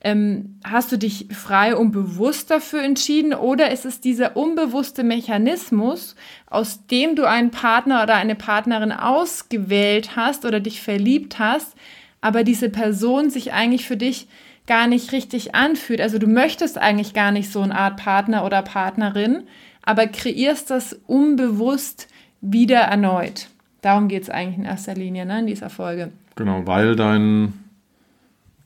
ähm, 0.01 0.61
hast 0.65 0.93
du 0.93 0.97
dich 0.97 1.27
frei 1.33 1.75
und 1.75 1.91
bewusst 1.91 2.51
dafür 2.51 2.83
entschieden 2.83 3.35
oder 3.35 3.71
ist 3.73 3.85
es 3.85 4.01
dieser 4.01 4.37
unbewusste 4.37 5.03
Mechanismus, 5.03 6.15
aus 6.47 6.87
dem 6.87 7.17
du 7.17 7.29
einen 7.29 7.51
Partner 7.51 8.05
oder 8.05 8.15
eine 8.15 8.37
Partnerin 8.37 8.93
ausgewählt 8.93 10.15
hast 10.15 10.45
oder 10.45 10.61
dich 10.61 10.83
verliebt 10.83 11.39
hast, 11.39 11.75
aber 12.21 12.45
diese 12.45 12.69
Person 12.69 13.31
sich 13.31 13.53
eigentlich 13.53 13.87
für 13.87 13.97
dich 13.97 14.29
gar 14.67 14.87
nicht 14.87 15.11
richtig 15.11 15.57
anfühlt? 15.57 16.01
Also 16.01 16.19
du 16.19 16.29
möchtest 16.29 16.79
eigentlich 16.79 17.13
gar 17.13 17.33
nicht 17.33 17.51
so 17.53 17.61
eine 17.61 17.77
Art 17.77 17.97
Partner 17.97 18.45
oder 18.45 18.63
Partnerin, 18.63 19.45
aber 19.83 20.07
kreierst 20.07 20.71
das 20.71 20.93
unbewusst 21.07 22.07
wieder 22.41 22.81
erneut. 22.81 23.49
Darum 23.81 24.09
geht 24.09 24.25
es 24.25 24.31
eigentlich 24.31 24.59
in 24.59 24.65
erster 24.65 24.95
Linie 24.95 25.25
ne, 25.27 25.41
in 25.41 25.47
dieser 25.47 25.71
Folge. 25.71 26.11
Genau, 26.37 26.67
weil 26.67 26.97
dein 26.97 27.53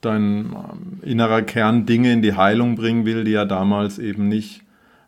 dein 0.03 0.21
ähm, 0.21 0.99
innerer 1.01 1.41
Kern 1.41 1.85
Dinge 1.85 2.11
in 2.11 2.21
die 2.21 2.35
Heilung 2.35 2.75
bringen 2.75 3.05
will, 3.05 3.23
die 3.23 3.33
er 3.33 3.45
damals 3.45 3.99
eben 3.99 4.27
nicht 4.27 4.61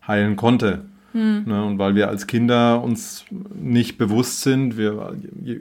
heilen 0.08 0.36
konnte. 0.36 0.86
Hm. 1.12 1.44
Ne, 1.46 1.64
und 1.64 1.80
weil 1.80 1.96
wir 1.96 2.10
als 2.10 2.28
Kinder 2.28 2.84
uns 2.84 3.26
nicht 3.54 3.98
bewusst 3.98 4.42
sind, 4.42 4.78
wir, 4.78 5.16
je, 5.42 5.60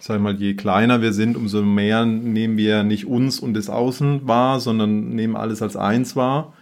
sag 0.00 0.20
mal, 0.20 0.34
je 0.34 0.54
kleiner 0.54 1.02
wir 1.02 1.12
sind, 1.12 1.36
umso 1.36 1.62
mehr 1.62 2.06
nehmen 2.06 2.56
wir 2.56 2.82
nicht 2.84 3.06
uns 3.06 3.38
und 3.40 3.54
das 3.54 3.68
Außen 3.68 4.26
wahr, 4.26 4.60
sondern 4.60 5.10
nehmen 5.10 5.36
alles 5.36 5.60
als 5.60 5.76
eins 5.76 6.16
wahr. 6.16 6.54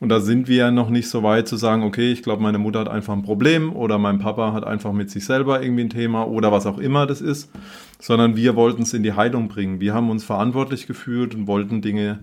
Und 0.00 0.10
da 0.10 0.20
sind 0.20 0.46
wir 0.46 0.70
noch 0.70 0.90
nicht 0.90 1.08
so 1.08 1.22
weit 1.22 1.48
zu 1.48 1.56
sagen, 1.56 1.82
okay, 1.82 2.12
ich 2.12 2.22
glaube, 2.22 2.42
meine 2.42 2.58
Mutter 2.58 2.80
hat 2.80 2.88
einfach 2.88 3.14
ein 3.14 3.22
Problem 3.22 3.74
oder 3.74 3.98
mein 3.98 4.20
Papa 4.20 4.52
hat 4.52 4.64
einfach 4.64 4.92
mit 4.92 5.10
sich 5.10 5.24
selber 5.24 5.60
irgendwie 5.60 5.84
ein 5.84 5.90
Thema 5.90 6.28
oder 6.28 6.52
was 6.52 6.66
auch 6.66 6.78
immer 6.78 7.06
das 7.06 7.20
ist, 7.20 7.50
sondern 7.98 8.36
wir 8.36 8.54
wollten 8.54 8.82
es 8.82 8.94
in 8.94 9.02
die 9.02 9.14
Heilung 9.14 9.48
bringen. 9.48 9.80
Wir 9.80 9.94
haben 9.94 10.10
uns 10.10 10.24
verantwortlich 10.24 10.86
gefühlt 10.86 11.34
und 11.34 11.48
wollten 11.48 11.82
Dinge 11.82 12.20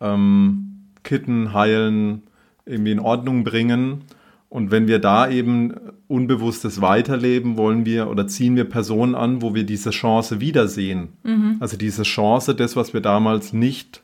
ähm, 0.00 0.84
kitten, 1.02 1.52
heilen, 1.52 2.22
irgendwie 2.64 2.92
in 2.92 3.00
Ordnung 3.00 3.44
bringen. 3.44 4.04
Und 4.48 4.70
wenn 4.70 4.88
wir 4.88 4.98
da 4.98 5.28
eben 5.28 5.74
unbewusstes 6.06 6.80
weiterleben, 6.80 7.58
wollen 7.58 7.84
wir 7.84 8.08
oder 8.08 8.26
ziehen 8.26 8.56
wir 8.56 8.64
Personen 8.64 9.14
an, 9.14 9.42
wo 9.42 9.54
wir 9.54 9.64
diese 9.64 9.90
Chance 9.90 10.40
wiedersehen. 10.40 11.08
Mhm. 11.22 11.56
Also 11.60 11.76
diese 11.76 12.04
Chance, 12.04 12.54
das, 12.54 12.74
was 12.74 12.94
wir 12.94 13.02
damals 13.02 13.52
nicht 13.52 14.02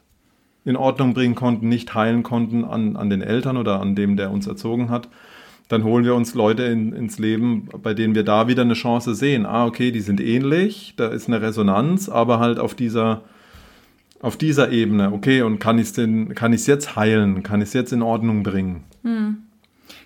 in 0.64 0.76
Ordnung 0.76 1.14
bringen 1.14 1.34
konnten, 1.34 1.68
nicht 1.68 1.94
heilen 1.94 2.22
konnten 2.22 2.64
an, 2.64 2.96
an 2.96 3.10
den 3.10 3.22
Eltern 3.22 3.56
oder 3.56 3.80
an 3.80 3.94
dem, 3.94 4.16
der 4.16 4.30
uns 4.30 4.46
erzogen 4.46 4.90
hat, 4.90 5.08
dann 5.68 5.84
holen 5.84 6.04
wir 6.04 6.14
uns 6.14 6.34
Leute 6.34 6.64
in, 6.64 6.92
ins 6.92 7.18
Leben, 7.18 7.68
bei 7.82 7.94
denen 7.94 8.14
wir 8.14 8.22
da 8.22 8.48
wieder 8.48 8.62
eine 8.62 8.74
Chance 8.74 9.14
sehen. 9.14 9.46
Ah, 9.46 9.66
okay, 9.66 9.90
die 9.90 10.00
sind 10.00 10.20
ähnlich, 10.20 10.94
da 10.96 11.08
ist 11.08 11.28
eine 11.28 11.40
Resonanz, 11.40 12.08
aber 12.08 12.38
halt 12.38 12.58
auf 12.58 12.74
dieser, 12.74 13.22
auf 14.20 14.36
dieser 14.36 14.70
Ebene. 14.70 15.12
Okay, 15.12 15.42
und 15.42 15.58
kann 15.58 15.78
ich 15.78 15.96
es 15.96 16.66
jetzt 16.66 16.96
heilen? 16.96 17.42
Kann 17.42 17.60
ich 17.60 17.68
es 17.68 17.74
jetzt 17.74 17.92
in 17.92 18.02
Ordnung 18.02 18.42
bringen? 18.42 18.84
Hm. 19.02 19.38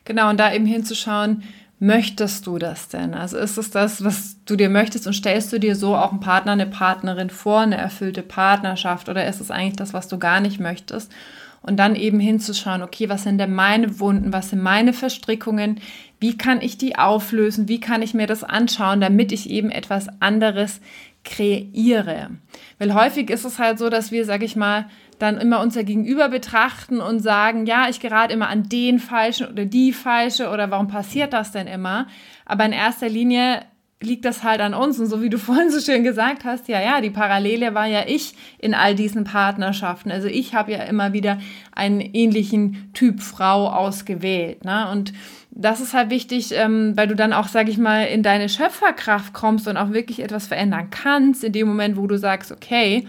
Genau, 0.04 0.30
und 0.30 0.38
da 0.38 0.52
eben 0.52 0.66
hinzuschauen, 0.66 1.42
möchtest 1.78 2.46
du 2.46 2.58
das 2.58 2.88
denn? 2.88 3.14
Also 3.14 3.38
ist 3.38 3.56
es 3.56 3.70
das, 3.70 4.02
was 4.04 4.36
du 4.44 4.56
dir 4.56 4.68
möchtest 4.68 5.06
und 5.06 5.12
stellst 5.12 5.52
du 5.52 5.58
dir 5.58 5.76
so 5.76 5.94
auch 5.94 6.10
einen 6.10 6.20
Partner, 6.20 6.52
eine 6.52 6.66
Partnerin 6.66 7.30
vor, 7.30 7.60
eine 7.60 7.76
erfüllte 7.76 8.22
Partnerschaft 8.22 9.08
oder 9.08 9.26
ist 9.26 9.40
es 9.40 9.50
eigentlich 9.50 9.76
das, 9.76 9.92
was 9.92 10.08
du 10.08 10.18
gar 10.18 10.40
nicht 10.40 10.58
möchtest? 10.60 11.12
Und 11.60 11.76
dann 11.76 11.96
eben 11.96 12.20
hinzuschauen, 12.20 12.82
okay, 12.82 13.08
was 13.08 13.24
sind 13.24 13.38
denn 13.38 13.52
meine 13.52 13.98
Wunden, 13.98 14.32
was 14.32 14.50
sind 14.50 14.62
meine 14.62 14.92
Verstrickungen, 14.92 15.80
wie 16.20 16.38
kann 16.38 16.60
ich 16.60 16.78
die 16.78 16.96
auflösen, 16.96 17.68
wie 17.68 17.80
kann 17.80 18.00
ich 18.00 18.14
mir 18.14 18.26
das 18.26 18.44
anschauen, 18.44 19.00
damit 19.00 19.32
ich 19.32 19.50
eben 19.50 19.70
etwas 19.70 20.08
anderes 20.20 20.80
kreiere. 21.24 22.30
Weil 22.78 22.94
häufig 22.94 23.28
ist 23.28 23.44
es 23.44 23.58
halt 23.58 23.78
so, 23.78 23.90
dass 23.90 24.12
wir, 24.12 24.24
sag 24.24 24.42
ich 24.42 24.56
mal, 24.56 24.86
dann 25.18 25.38
immer 25.38 25.60
unser 25.60 25.84
Gegenüber 25.84 26.28
betrachten 26.28 27.00
und 27.00 27.20
sagen, 27.20 27.66
ja, 27.66 27.88
ich 27.88 28.00
gerate 28.00 28.32
immer 28.32 28.48
an 28.48 28.68
den 28.68 28.98
Falschen 28.98 29.48
oder 29.48 29.64
die 29.64 29.92
Falsche 29.92 30.50
oder 30.50 30.70
warum 30.70 30.88
passiert 30.88 31.32
das 31.32 31.52
denn 31.52 31.66
immer? 31.66 32.06
Aber 32.44 32.64
in 32.64 32.72
erster 32.72 33.08
Linie 33.08 33.62
liegt 34.00 34.24
das 34.24 34.44
halt 34.44 34.60
an 34.60 34.74
uns. 34.74 34.98
Und 34.98 35.06
so 35.06 35.22
wie 35.22 35.30
du 35.30 35.38
vorhin 35.38 35.70
so 35.70 35.80
schön 35.80 36.04
gesagt 36.04 36.44
hast, 36.44 36.68
ja, 36.68 36.80
ja, 36.80 37.00
die 37.00 37.10
Parallele 37.10 37.74
war 37.74 37.86
ja 37.86 38.04
ich 38.06 38.34
in 38.58 38.74
all 38.74 38.94
diesen 38.94 39.24
Partnerschaften. 39.24 40.10
Also 40.10 40.28
ich 40.28 40.54
habe 40.54 40.72
ja 40.72 40.82
immer 40.84 41.12
wieder 41.12 41.38
einen 41.72 42.00
ähnlichen 42.00 42.90
Typ 42.94 43.20
Frau 43.20 43.68
ausgewählt. 43.68 44.64
Ne? 44.64 44.88
Und 44.90 45.12
das 45.50 45.80
ist 45.80 45.94
halt 45.94 46.10
wichtig, 46.10 46.52
ähm, 46.52 46.96
weil 46.96 47.08
du 47.08 47.16
dann 47.16 47.32
auch, 47.32 47.48
sag 47.48 47.68
ich 47.68 47.78
mal, 47.78 48.04
in 48.04 48.22
deine 48.22 48.48
Schöpferkraft 48.48 49.32
kommst 49.32 49.66
und 49.66 49.76
auch 49.76 49.92
wirklich 49.92 50.20
etwas 50.20 50.46
verändern 50.46 50.90
kannst, 50.90 51.42
in 51.42 51.52
dem 51.52 51.66
Moment, 51.66 51.96
wo 51.96 52.06
du 52.06 52.16
sagst, 52.16 52.52
okay, 52.52 53.08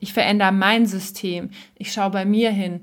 ich 0.00 0.12
verändere 0.12 0.52
mein 0.52 0.86
System, 0.86 1.50
ich 1.76 1.92
schaue 1.92 2.10
bei 2.10 2.24
mir 2.24 2.50
hin. 2.50 2.80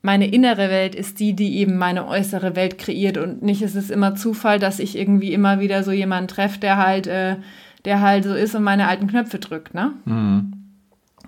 Meine 0.00 0.26
innere 0.26 0.68
Welt 0.68 0.94
ist 0.94 1.20
die, 1.20 1.34
die 1.34 1.58
eben 1.58 1.76
meine 1.76 2.08
äußere 2.08 2.56
Welt 2.56 2.78
kreiert 2.78 3.18
und 3.18 3.42
nicht 3.42 3.62
ist 3.62 3.76
es 3.76 3.90
immer 3.90 4.14
Zufall, 4.16 4.58
dass 4.58 4.78
ich 4.78 4.96
irgendwie 4.96 5.32
immer 5.32 5.60
wieder 5.60 5.84
so 5.84 5.92
jemanden 5.92 6.28
treffe, 6.28 6.58
der 6.58 6.76
halt, 6.76 7.06
äh, 7.06 7.36
der 7.84 8.00
halt 8.00 8.24
so 8.24 8.34
ist 8.34 8.54
und 8.54 8.64
meine 8.64 8.88
alten 8.88 9.06
Knöpfe 9.06 9.38
drückt, 9.38 9.74
ne? 9.74 9.92
Mhm. 10.04 10.52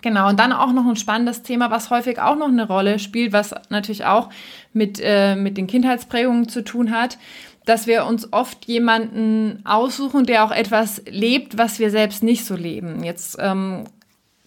Genau, 0.03 0.29
und 0.29 0.39
dann 0.39 0.53
auch 0.53 0.73
noch 0.73 0.87
ein 0.87 0.97
spannendes 0.97 1.43
Thema, 1.43 1.71
was 1.71 1.89
häufig 1.89 2.21
auch 2.21 2.37
noch 2.37 2.49
eine 2.49 2.67
Rolle 2.67 2.99
spielt, 2.99 3.33
was 3.33 3.55
natürlich 3.71 4.05
auch 4.05 4.29
mit, 4.75 5.01
äh, 5.03 5.35
mit 5.35 5.57
den 5.57 5.67
Kindheitsprägungen 5.67 6.47
zu 6.47 6.63
tun 6.63 6.91
hat, 6.91 7.17
dass 7.65 7.87
wir 7.87 8.05
uns 8.05 8.31
oft 8.31 8.67
jemanden 8.67 9.61
aussuchen, 9.65 10.27
der 10.27 10.45
auch 10.45 10.51
etwas 10.51 11.03
lebt, 11.09 11.57
was 11.57 11.79
wir 11.79 11.91
selbst 11.91 12.23
nicht 12.23 12.45
so 12.45 12.55
leben. 12.55 13.03
Jetzt 13.03 13.39
ähm, 13.41 13.85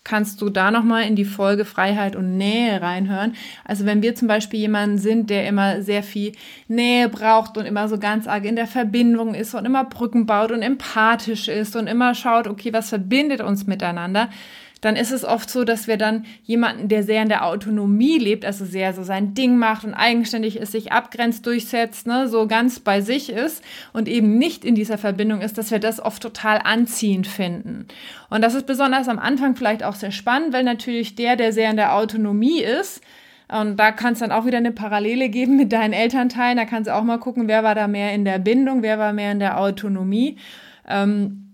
kannst 0.08 0.42
du 0.42 0.50
da 0.50 0.72
nochmal 0.72 1.04
in 1.04 1.18
die 1.18 1.26
Folge 1.26 1.66
Freiheit 1.66 2.16
und 2.16 2.38
Nähe 2.38 2.82
reinhören. 2.82 3.36
Also 3.66 3.86
wenn 3.86 4.02
wir 4.02 4.16
zum 4.16 4.30
Beispiel 4.30 4.62
jemanden 4.62 5.00
sind, 5.00 5.30
der 5.30 5.46
immer 5.46 5.82
sehr 5.82 6.02
viel 6.02 6.32
Nähe 6.70 7.10
braucht 7.10 7.58
und 7.58 7.66
immer 7.66 7.90
so 7.90 8.00
ganz 8.00 8.26
arg 8.26 8.46
in 8.46 8.56
der 8.56 8.68
Verbindung 8.68 9.34
ist 9.34 9.54
und 9.54 9.66
immer 9.66 9.84
Brücken 9.84 10.26
baut 10.26 10.52
und 10.52 10.62
empathisch 10.62 11.50
ist 11.50 11.76
und 11.76 11.88
immer 11.88 12.16
schaut, 12.16 12.48
okay, 12.48 12.72
was 12.72 12.88
verbindet 12.88 13.42
uns 13.42 13.68
miteinander, 13.68 14.30
dann 14.81 14.96
ist 14.96 15.12
es 15.12 15.25
oft 15.25 15.50
so, 15.50 15.63
dass 15.63 15.88
wir 15.88 15.98
dann 15.98 16.25
jemanden, 16.43 16.88
der 16.88 17.03
sehr 17.03 17.22
in 17.22 17.29
der 17.29 17.46
Autonomie 17.46 18.17
lebt, 18.17 18.46
also 18.46 18.65
sehr 18.65 18.93
so 18.93 19.03
sein 19.03 19.34
Ding 19.34 19.57
macht 19.57 19.84
und 19.84 19.93
eigenständig 19.93 20.57
ist, 20.57 20.72
sich 20.72 20.91
abgrenzt, 20.91 21.46
durchsetzt, 21.46 22.07
ne, 22.07 22.27
so 22.27 22.48
ganz 22.48 22.79
bei 22.79 23.01
sich 23.01 23.29
ist 23.29 23.63
und 23.93 24.07
eben 24.07 24.38
nicht 24.38 24.65
in 24.65 24.75
dieser 24.75 24.98
Verbindung 24.98 25.41
ist, 25.41 25.57
dass 25.57 25.72
wir 25.72 25.79
das 25.79 26.00
oft 26.00 26.22
total 26.22 26.62
anziehend 26.63 27.27
finden. 27.27 27.88
Und 28.29 28.41
das 28.43 28.53
ist 28.53 28.67
besonders 28.67 29.07
am 29.07 29.19
Anfang 29.19 29.55
vielleicht 29.55 29.84
auch 29.84 29.96
sehr 29.96 30.12
spannend, 30.12 30.53
weil 30.53 30.63
natürlich 30.63 31.15
der, 31.15 31.36
der 31.36 31.53
sehr 31.53 31.69
in 31.69 31.77
der 31.77 31.96
Autonomie 31.96 32.62
ist, 32.62 33.01
und 33.50 33.77
da 33.77 33.91
kann 33.93 34.12
es 34.12 34.19
dann 34.19 34.34
auch 34.34 34.46
wieder 34.46 34.57
eine 34.57 34.74
Parallele 34.74 35.29
geben 35.29 35.55
mit 35.55 35.72
deinen 35.72 35.93
Elternteilen. 35.93 36.57
Da 36.57 36.65
kannst 36.65 36.89
du 36.89 36.93
auch 36.93 37.03
mal 37.03 37.17
gucken, 37.17 37.48
wer 37.48 37.63
war 37.63 37.75
da 37.75 37.88
mehr 37.88 38.13
in 38.13 38.25
der 38.25 38.39
Bindung, 38.39 38.81
wer 38.81 39.00
war 39.00 39.13
mehr 39.13 39.31
in 39.31 39.39
der 39.39 39.57
Autonomie. 39.57 40.38
Ähm, 40.86 41.48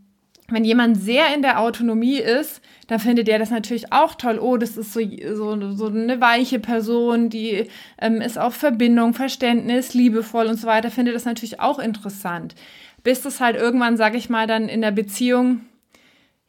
wenn 0.49 0.65
jemand 0.65 0.97
sehr 0.97 1.33
in 1.35 1.41
der 1.41 1.59
Autonomie 1.59 2.17
ist, 2.17 2.62
dann 2.87 2.99
findet 2.99 3.29
er 3.29 3.39
das 3.39 3.49
natürlich 3.49 3.93
auch 3.93 4.15
toll. 4.15 4.39
Oh, 4.39 4.57
das 4.57 4.77
ist 4.77 4.93
so, 4.93 5.01
so, 5.33 5.71
so 5.71 5.87
eine 5.87 6.19
weiche 6.19 6.59
Person, 6.59 7.29
die 7.29 7.67
ähm, 7.99 8.21
ist 8.21 8.37
auf 8.37 8.55
Verbindung, 8.55 9.13
Verständnis, 9.13 9.93
liebevoll 9.93 10.47
und 10.47 10.57
so 10.57 10.67
weiter, 10.67 10.91
findet 10.91 11.15
das 11.15 11.25
natürlich 11.25 11.59
auch 11.59 11.79
interessant. 11.79 12.55
Bis 13.03 13.21
das 13.21 13.39
halt 13.39 13.55
irgendwann, 13.55 13.97
sag 13.97 14.15
ich 14.15 14.29
mal, 14.29 14.47
dann 14.47 14.69
in 14.69 14.81
der 14.81 14.91
Beziehung 14.91 15.61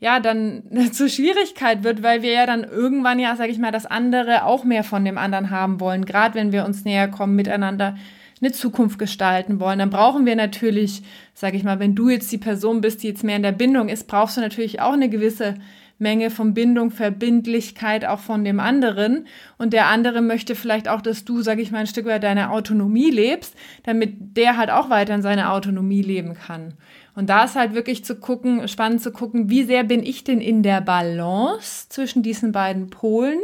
ja, 0.00 0.20
dann 0.20 0.64
zur 0.92 1.08
Schwierigkeit 1.08 1.82
wird, 1.82 2.02
weil 2.02 2.22
wir 2.22 2.32
ja 2.32 2.46
dann 2.46 2.64
irgendwann 2.64 3.18
ja, 3.18 3.36
sag 3.36 3.48
ich 3.48 3.58
mal, 3.58 3.72
das 3.72 3.86
andere 3.86 4.44
auch 4.44 4.64
mehr 4.64 4.84
von 4.84 5.04
dem 5.04 5.18
anderen 5.18 5.50
haben 5.50 5.80
wollen. 5.80 6.04
Gerade 6.04 6.34
wenn 6.34 6.52
wir 6.52 6.64
uns 6.64 6.84
näher 6.84 7.08
kommen, 7.08 7.36
miteinander 7.36 7.96
eine 8.40 8.52
Zukunft 8.52 8.98
gestalten 8.98 9.60
wollen, 9.60 9.78
dann 9.78 9.90
brauchen 9.90 10.26
wir 10.26 10.36
natürlich, 10.36 11.02
sag 11.32 11.54
ich 11.54 11.64
mal, 11.64 11.78
wenn 11.78 11.94
du 11.94 12.10
jetzt 12.10 12.30
die 12.30 12.38
Person 12.38 12.80
bist, 12.82 13.02
die 13.02 13.08
jetzt 13.08 13.24
mehr 13.24 13.36
in 13.36 13.42
der 13.42 13.52
Bindung 13.52 13.88
ist, 13.88 14.06
brauchst 14.06 14.36
du 14.36 14.42
natürlich 14.42 14.80
auch 14.80 14.92
eine 14.92 15.08
gewisse 15.08 15.54
Menge 15.98 16.30
von 16.30 16.54
Bindung, 16.54 16.90
Verbindlichkeit 16.90 18.04
auch 18.04 18.18
von 18.18 18.44
dem 18.44 18.60
anderen. 18.60 19.26
Und 19.58 19.72
der 19.72 19.86
andere 19.86 20.22
möchte 20.22 20.54
vielleicht 20.54 20.88
auch, 20.88 21.00
dass 21.00 21.24
du, 21.24 21.42
sag 21.42 21.58
ich 21.58 21.70
mal, 21.70 21.78
ein 21.78 21.86
Stück 21.86 22.06
weit 22.06 22.22
deine 22.22 22.50
Autonomie 22.50 23.10
lebst, 23.10 23.54
damit 23.84 24.36
der 24.36 24.56
halt 24.56 24.70
auch 24.70 24.90
weiter 24.90 25.14
in 25.14 25.22
seiner 25.22 25.52
Autonomie 25.52 26.02
leben 26.02 26.34
kann. 26.34 26.74
Und 27.14 27.30
da 27.30 27.44
ist 27.44 27.54
halt 27.54 27.74
wirklich 27.74 28.04
zu 28.04 28.16
gucken, 28.16 28.66
spannend 28.66 29.02
zu 29.02 29.12
gucken, 29.12 29.48
wie 29.48 29.62
sehr 29.62 29.84
bin 29.84 30.02
ich 30.02 30.24
denn 30.24 30.40
in 30.40 30.62
der 30.62 30.80
Balance 30.80 31.88
zwischen 31.88 32.22
diesen 32.22 32.50
beiden 32.50 32.90
Polen 32.90 33.38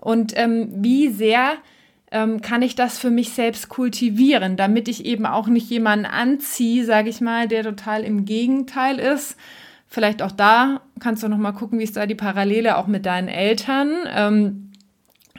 und 0.00 0.32
ähm, 0.36 0.68
wie 0.76 1.08
sehr 1.08 1.54
ähm, 2.12 2.40
kann 2.40 2.62
ich 2.62 2.74
das 2.74 2.98
für 2.98 3.10
mich 3.10 3.30
selbst 3.30 3.68
kultivieren, 3.68 4.56
damit 4.56 4.88
ich 4.88 5.04
eben 5.04 5.26
auch 5.26 5.48
nicht 5.48 5.68
jemanden 5.70 6.06
anziehe, 6.06 6.84
sage 6.84 7.08
ich 7.08 7.20
mal, 7.20 7.48
der 7.48 7.62
total 7.62 8.02
im 8.04 8.24
Gegenteil 8.24 8.98
ist, 8.98 9.36
Vielleicht 9.92 10.22
auch 10.22 10.30
da 10.30 10.82
kannst 11.00 11.24
du 11.24 11.28
noch 11.28 11.36
mal 11.36 11.50
gucken, 11.50 11.80
wie 11.80 11.84
ist 11.84 11.96
da 11.96 12.06
die 12.06 12.14
Parallele 12.14 12.76
auch 12.76 12.86
mit 12.86 13.06
deinen 13.06 13.26
Eltern, 13.26 13.92
ähm, 14.06 14.70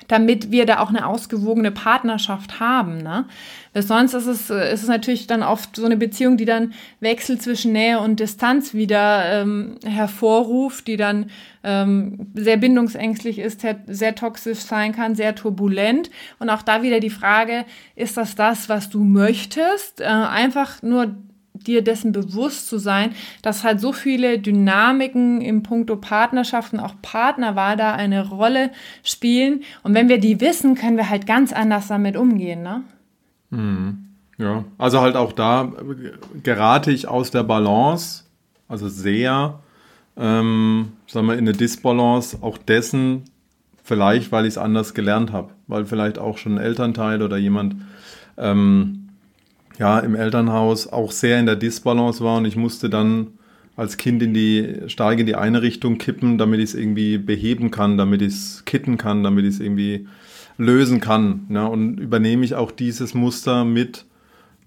damit 0.10 0.52
wir 0.52 0.66
da 0.66 0.80
auch 0.80 0.90
eine 0.90 1.06
ausgewogene 1.06 1.72
Partnerschaft 1.72 2.60
haben. 2.60 2.98
Ne? 2.98 3.26
Weil 3.72 3.84
sonst 3.84 4.14
ist 4.14 4.26
es, 4.26 4.50
äh, 4.50 4.74
ist 4.74 4.84
es 4.84 4.90
natürlich 4.90 5.26
dann 5.26 5.42
oft 5.42 5.78
so 5.78 5.86
eine 5.86 5.96
Beziehung, 5.96 6.36
die 6.36 6.44
dann 6.44 6.74
Wechsel 7.00 7.40
zwischen 7.40 7.72
Nähe 7.72 8.02
und 8.02 8.20
Distanz 8.20 8.74
wieder 8.74 9.42
ähm, 9.42 9.78
hervorruft, 9.86 10.88
die 10.88 10.98
dann 10.98 11.30
ähm, 11.64 12.28
sehr 12.34 12.58
bindungsängstlich 12.58 13.40
ist, 13.40 13.62
sehr, 13.62 13.80
sehr 13.88 14.16
toxisch 14.16 14.60
sein 14.60 14.92
kann, 14.92 15.16
sehr 15.16 15.34
turbulent. 15.34 16.10
Und 16.40 16.50
auch 16.50 16.62
da 16.62 16.84
wieder 16.84 17.00
die 17.00 17.10
Frage, 17.10 17.64
ist 17.96 18.18
das 18.18 18.36
das, 18.36 18.68
was 18.68 18.90
du 18.90 19.02
möchtest? 19.02 20.02
Äh, 20.02 20.08
einfach 20.08 20.82
nur 20.82 21.16
dir 21.64 21.84
dessen 21.84 22.12
bewusst 22.12 22.68
zu 22.68 22.78
sein, 22.78 23.12
dass 23.42 23.64
halt 23.64 23.80
so 23.80 23.94
viele 23.94 24.40
Dynamiken 24.40 25.42
im 25.42 25.64
Punkto 25.64 25.96
Partnerschaften, 25.96 26.80
auch 26.80 26.96
Partnerwahl 27.02 27.78
da 27.78 27.94
eine 27.94 28.28
Rolle 28.28 28.72
spielen. 29.04 29.62
Und 29.84 29.94
wenn 29.94 30.10
wir 30.10 30.20
die 30.20 30.42
wissen, 30.42 30.76
können 30.76 30.98
wir 30.98 31.10
halt 31.10 31.28
ganz 31.28 31.54
anders 31.54 31.88
damit 31.88 32.18
umgehen, 32.18 32.64
ne? 32.64 32.84
Mhm. 33.50 34.08
Ja, 34.38 34.66
also 34.80 35.02
halt 35.02 35.16
auch 35.16 35.34
da 35.34 35.72
gerate 36.42 36.92
ich 36.92 37.08
aus 37.08 37.30
der 37.30 37.44
Balance, 37.44 38.24
also 38.68 38.90
sehr, 38.90 39.60
ähm, 40.18 40.94
sagen 41.06 41.28
wir, 41.28 41.34
in 41.34 41.42
eine 41.42 41.54
Disbalance 41.54 42.40
auch 42.42 42.58
dessen, 42.58 43.26
vielleicht 43.84 44.32
weil 44.32 44.46
ich 44.46 44.54
es 44.54 44.58
anders 44.58 44.94
gelernt 44.96 45.32
habe, 45.32 45.52
weil 45.68 45.86
vielleicht 45.86 46.18
auch 46.18 46.40
schon 46.40 46.56
ein 46.56 46.64
Elternteil 46.64 47.22
oder 47.22 47.38
jemand 47.38 47.76
ähm, 48.38 49.01
ja, 49.82 49.98
im 50.00 50.14
Elternhaus 50.14 50.86
auch 50.86 51.12
sehr 51.12 51.40
in 51.40 51.48
der 51.48 51.56
Disbalance 51.56 52.24
war 52.24 52.38
und 52.38 52.46
ich 52.46 52.56
musste 52.56 52.88
dann 52.88 53.40
als 53.76 53.98
Kind 53.98 54.22
in 54.22 54.32
die, 54.32 54.76
stark 54.86 55.18
in 55.18 55.26
die 55.26 55.34
eine 55.34 55.64
Richtung 55.64 55.98
kippen, 55.98 56.38
damit 56.38 56.60
ich 56.60 56.66
es 56.66 56.76
irgendwie 56.76 57.18
beheben 57.18 57.72
kann, 57.72 57.98
damit 57.98 58.22
ich 58.22 58.28
es 58.28 58.64
kitten 58.66 59.00
kann, 59.00 59.24
damit 59.24 59.44
ich 59.44 59.56
es 59.56 59.60
irgendwie 59.60 60.08
lösen 60.60 61.00
kann. 61.00 61.48
Ne? 61.50 61.68
Und 61.68 62.00
übernehme 62.00 62.46
ich 62.46 62.54
auch 62.54 62.70
dieses 62.70 63.16
Muster 63.16 63.66
mit 63.66 64.06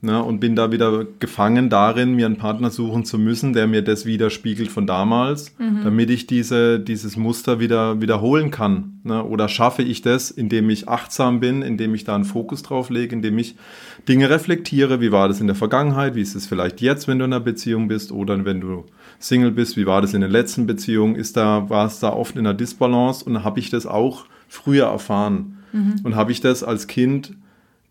Ne, 0.04 0.22
und 0.22 0.38
bin 0.38 0.54
da 0.54 0.70
wieder 0.70 1.06
gefangen 1.18 1.70
darin, 1.70 2.12
mir 2.12 2.26
einen 2.26 2.36
Partner 2.36 2.68
suchen 2.68 3.06
zu 3.06 3.18
müssen, 3.18 3.54
der 3.54 3.66
mir 3.66 3.80
das 3.80 4.04
widerspiegelt 4.04 4.70
von 4.70 4.86
damals, 4.86 5.54
mhm. 5.58 5.82
damit 5.82 6.10
ich 6.10 6.26
diese, 6.26 6.78
dieses 6.78 7.16
Muster 7.16 7.58
wieder 7.58 8.02
wiederholen 8.02 8.50
kann. 8.50 9.00
Ne? 9.02 9.24
Oder 9.24 9.48
schaffe 9.48 9.80
ich 9.80 10.02
das, 10.02 10.30
indem 10.30 10.68
ich 10.68 10.90
achtsam 10.90 11.40
bin, 11.40 11.62
indem 11.62 11.94
ich 11.94 12.04
da 12.04 12.14
einen 12.14 12.26
Fokus 12.26 12.62
drauf 12.62 12.90
lege, 12.90 13.14
indem 13.14 13.38
ich 13.38 13.56
Dinge 14.06 14.28
reflektiere, 14.28 15.00
wie 15.00 15.10
war 15.10 15.28
das 15.28 15.40
in 15.40 15.46
der 15.46 15.56
Vergangenheit, 15.56 16.14
wie 16.14 16.20
ist 16.20 16.34
es 16.34 16.46
vielleicht 16.46 16.82
jetzt, 16.82 17.08
wenn 17.08 17.18
du 17.18 17.24
in 17.24 17.32
einer 17.32 17.42
Beziehung 17.42 17.88
bist 17.88 18.12
oder 18.12 18.44
wenn 18.44 18.60
du 18.60 18.84
Single 19.20 19.52
bist, 19.52 19.78
wie 19.78 19.86
war 19.86 20.02
das 20.02 20.12
in 20.12 20.20
den 20.20 20.30
letzten 20.30 20.66
Beziehungen, 20.66 21.16
ist 21.16 21.38
da, 21.38 21.70
war 21.70 21.86
es 21.86 21.98
da 22.00 22.12
oft 22.12 22.34
in 22.34 22.40
einer 22.40 22.52
Disbalance 22.52 23.24
und 23.24 23.42
habe 23.42 23.58
ich 23.58 23.70
das 23.70 23.86
auch 23.86 24.26
früher 24.48 24.84
erfahren. 24.84 25.60
Mhm. 25.72 25.94
Und 26.02 26.14
habe 26.14 26.30
ich 26.30 26.42
das 26.42 26.62
als 26.62 26.88
Kind 26.88 27.32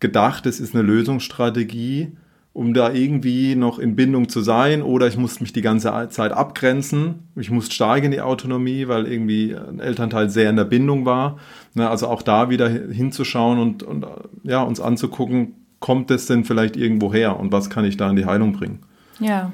gedacht, 0.00 0.46
es 0.46 0.60
ist 0.60 0.74
eine 0.74 0.82
Lösungsstrategie, 0.82 2.12
um 2.52 2.72
da 2.72 2.92
irgendwie 2.92 3.56
noch 3.56 3.78
in 3.78 3.96
Bindung 3.96 4.28
zu 4.28 4.40
sein 4.40 4.82
oder 4.82 5.08
ich 5.08 5.16
musste 5.16 5.42
mich 5.42 5.52
die 5.52 5.60
ganze 5.60 6.08
Zeit 6.10 6.32
abgrenzen. 6.32 7.24
Ich 7.34 7.50
musste 7.50 7.74
stark 7.74 8.04
in 8.04 8.12
die 8.12 8.20
Autonomie, 8.20 8.86
weil 8.86 9.06
irgendwie 9.06 9.56
ein 9.56 9.80
Elternteil 9.80 10.30
sehr 10.30 10.50
in 10.50 10.56
der 10.56 10.64
Bindung 10.64 11.04
war. 11.04 11.38
Ne, 11.74 11.90
also 11.90 12.06
auch 12.06 12.22
da 12.22 12.50
wieder 12.50 12.68
hinzuschauen 12.68 13.58
und, 13.58 13.82
und 13.82 14.06
ja, 14.44 14.62
uns 14.62 14.80
anzugucken, 14.80 15.54
kommt 15.80 16.10
das 16.10 16.26
denn 16.26 16.44
vielleicht 16.44 16.76
irgendwo 16.76 17.12
her 17.12 17.38
und 17.38 17.50
was 17.52 17.70
kann 17.70 17.84
ich 17.84 17.96
da 17.96 18.08
in 18.08 18.16
die 18.16 18.24
Heilung 18.24 18.52
bringen? 18.52 18.78
Ja, 19.18 19.52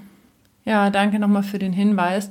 ja, 0.64 0.90
danke 0.90 1.18
nochmal 1.18 1.42
für 1.42 1.58
den 1.58 1.72
Hinweis. 1.72 2.30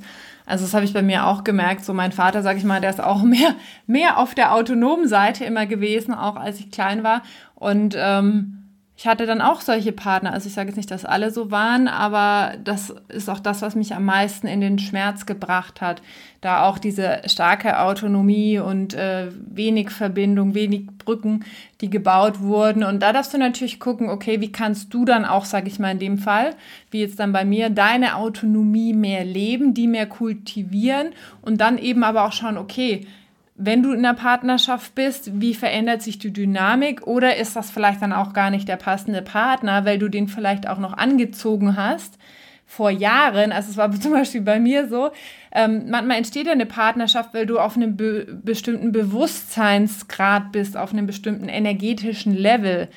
Also 0.50 0.64
das 0.64 0.74
habe 0.74 0.84
ich 0.84 0.92
bei 0.92 1.02
mir 1.02 1.26
auch 1.26 1.44
gemerkt. 1.44 1.84
So 1.84 1.94
mein 1.94 2.12
Vater, 2.12 2.42
sage 2.42 2.58
ich 2.58 2.64
mal, 2.64 2.80
der 2.80 2.90
ist 2.90 3.02
auch 3.02 3.22
mehr, 3.22 3.54
mehr 3.86 4.18
auf 4.18 4.34
der 4.34 4.54
autonomen 4.54 5.08
Seite 5.08 5.44
immer 5.44 5.66
gewesen, 5.66 6.12
auch 6.12 6.36
als 6.36 6.60
ich 6.60 6.70
klein 6.70 7.04
war. 7.04 7.22
Und 7.54 7.94
ähm, 7.96 8.59
ich 9.00 9.06
hatte 9.06 9.24
dann 9.24 9.40
auch 9.40 9.62
solche 9.62 9.92
Partner. 9.92 10.34
Also 10.34 10.48
ich 10.48 10.52
sage 10.52 10.68
jetzt 10.68 10.76
nicht, 10.76 10.90
dass 10.90 11.06
alle 11.06 11.30
so 11.30 11.50
waren, 11.50 11.88
aber 11.88 12.58
das 12.62 12.94
ist 13.08 13.30
auch 13.30 13.40
das, 13.40 13.62
was 13.62 13.74
mich 13.74 13.94
am 13.94 14.04
meisten 14.04 14.46
in 14.46 14.60
den 14.60 14.78
Schmerz 14.78 15.24
gebracht 15.24 15.80
hat. 15.80 16.02
Da 16.42 16.64
auch 16.64 16.76
diese 16.76 17.22
starke 17.24 17.80
Autonomie 17.80 18.58
und 18.58 18.92
äh, 18.92 19.28
wenig 19.32 19.88
Verbindung, 19.88 20.54
wenig 20.54 20.86
Brücken, 20.98 21.46
die 21.80 21.88
gebaut 21.88 22.40
wurden. 22.40 22.84
Und 22.84 23.00
da 23.00 23.14
darfst 23.14 23.32
du 23.32 23.38
natürlich 23.38 23.80
gucken, 23.80 24.10
okay, 24.10 24.42
wie 24.42 24.52
kannst 24.52 24.92
du 24.92 25.06
dann 25.06 25.24
auch, 25.24 25.46
sage 25.46 25.68
ich 25.68 25.78
mal 25.78 25.92
in 25.92 25.98
dem 25.98 26.18
Fall, 26.18 26.54
wie 26.90 27.00
jetzt 27.00 27.20
dann 27.20 27.32
bei 27.32 27.46
mir, 27.46 27.70
deine 27.70 28.16
Autonomie 28.16 28.92
mehr 28.92 29.24
leben, 29.24 29.72
die 29.72 29.86
mehr 29.86 30.04
kultivieren 30.04 31.14
und 31.40 31.62
dann 31.62 31.78
eben 31.78 32.04
aber 32.04 32.26
auch 32.26 32.32
schauen, 32.32 32.58
okay, 32.58 33.06
wenn 33.62 33.82
du 33.82 33.92
in 33.92 33.98
einer 33.98 34.14
Partnerschaft 34.14 34.94
bist, 34.94 35.40
wie 35.40 35.54
verändert 35.54 36.00
sich 36.00 36.18
die 36.18 36.32
Dynamik 36.32 37.06
oder 37.06 37.36
ist 37.36 37.56
das 37.56 37.70
vielleicht 37.70 38.00
dann 38.00 38.14
auch 38.14 38.32
gar 38.32 38.50
nicht 38.50 38.66
der 38.66 38.76
passende 38.76 39.20
Partner, 39.20 39.84
weil 39.84 39.98
du 39.98 40.08
den 40.08 40.28
vielleicht 40.28 40.66
auch 40.66 40.78
noch 40.78 40.94
angezogen 40.94 41.76
hast 41.76 42.18
vor 42.64 42.90
Jahren. 42.90 43.52
Also 43.52 43.70
es 43.70 43.76
war 43.76 43.90
zum 44.00 44.12
Beispiel 44.12 44.40
bei 44.40 44.58
mir 44.58 44.88
so, 44.88 45.10
ähm, 45.52 45.90
manchmal 45.90 46.16
entsteht 46.16 46.46
ja 46.46 46.52
eine 46.52 46.64
Partnerschaft, 46.64 47.34
weil 47.34 47.44
du 47.44 47.58
auf 47.58 47.76
einem 47.76 47.96
be 47.96 48.26
bestimmten 48.42 48.92
Bewusstseinsgrad 48.92 50.52
bist, 50.52 50.76
auf 50.76 50.92
einem 50.92 51.06
bestimmten 51.06 51.50
energetischen 51.50 52.34
Level. 52.34 52.88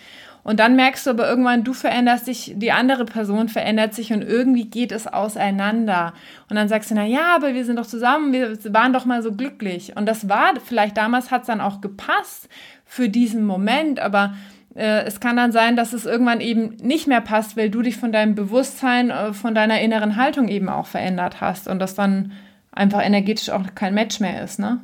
Und 0.44 0.60
dann 0.60 0.76
merkst 0.76 1.06
du 1.06 1.12
aber 1.12 1.28
irgendwann, 1.28 1.64
du 1.64 1.74
veränderst 1.74 2.28
dich, 2.28 2.54
die 2.58 2.72
andere 2.72 3.06
Person 3.06 3.48
verändert 3.48 3.94
sich 3.94 4.12
und 4.12 4.22
irgendwie 4.22 4.66
geht 4.66 4.92
es 4.92 5.08
auseinander. 5.08 6.14
Und 6.50 6.58
dann 6.58 6.68
sagst 6.68 6.92
du, 6.92 6.96
na 6.96 7.06
ja, 7.06 7.36
aber 7.36 7.54
wir 7.54 7.64
sind 7.64 7.78
doch 7.78 7.86
zusammen, 7.86 8.34
wir 8.34 8.58
waren 8.74 8.92
doch 8.92 9.06
mal 9.06 9.24
so 9.24 9.32
glücklich. 9.32 9.96
Und 9.96 10.06
das 10.06 10.28
war, 10.28 10.54
vielleicht 10.66 10.98
damals 10.98 11.32
hat 11.32 11.42
es 11.42 11.48
dann 11.48 11.62
auch 11.62 11.80
gepasst 11.80 12.50
für 12.86 13.08
diesen 13.08 13.46
Moment, 13.46 14.02
aber 14.02 14.34
äh, 14.76 15.04
es 15.06 15.20
kann 15.20 15.38
dann 15.38 15.52
sein, 15.52 15.76
dass 15.76 15.94
es 15.94 16.06
irgendwann 16.06 16.42
eben 16.42 16.76
nicht 16.82 17.08
mehr 17.08 17.22
passt, 17.22 17.56
weil 17.56 17.70
du 17.70 17.82
dich 17.82 17.96
von 17.96 18.12
deinem 18.12 18.36
Bewusstsein, 18.36 19.12
äh, 19.12 19.34
von 19.34 19.56
deiner 19.56 19.80
inneren 19.80 20.18
Haltung 20.18 20.50
eben 20.50 20.68
auch 20.68 20.88
verändert 20.88 21.40
hast 21.40 21.68
und 21.70 21.80
das 21.80 21.96
dann 21.96 22.34
einfach 22.72 23.04
energetisch 23.06 23.50
auch 23.50 23.62
kein 23.76 23.94
Match 23.94 24.20
mehr 24.20 24.44
ist, 24.44 24.60
ne? 24.60 24.82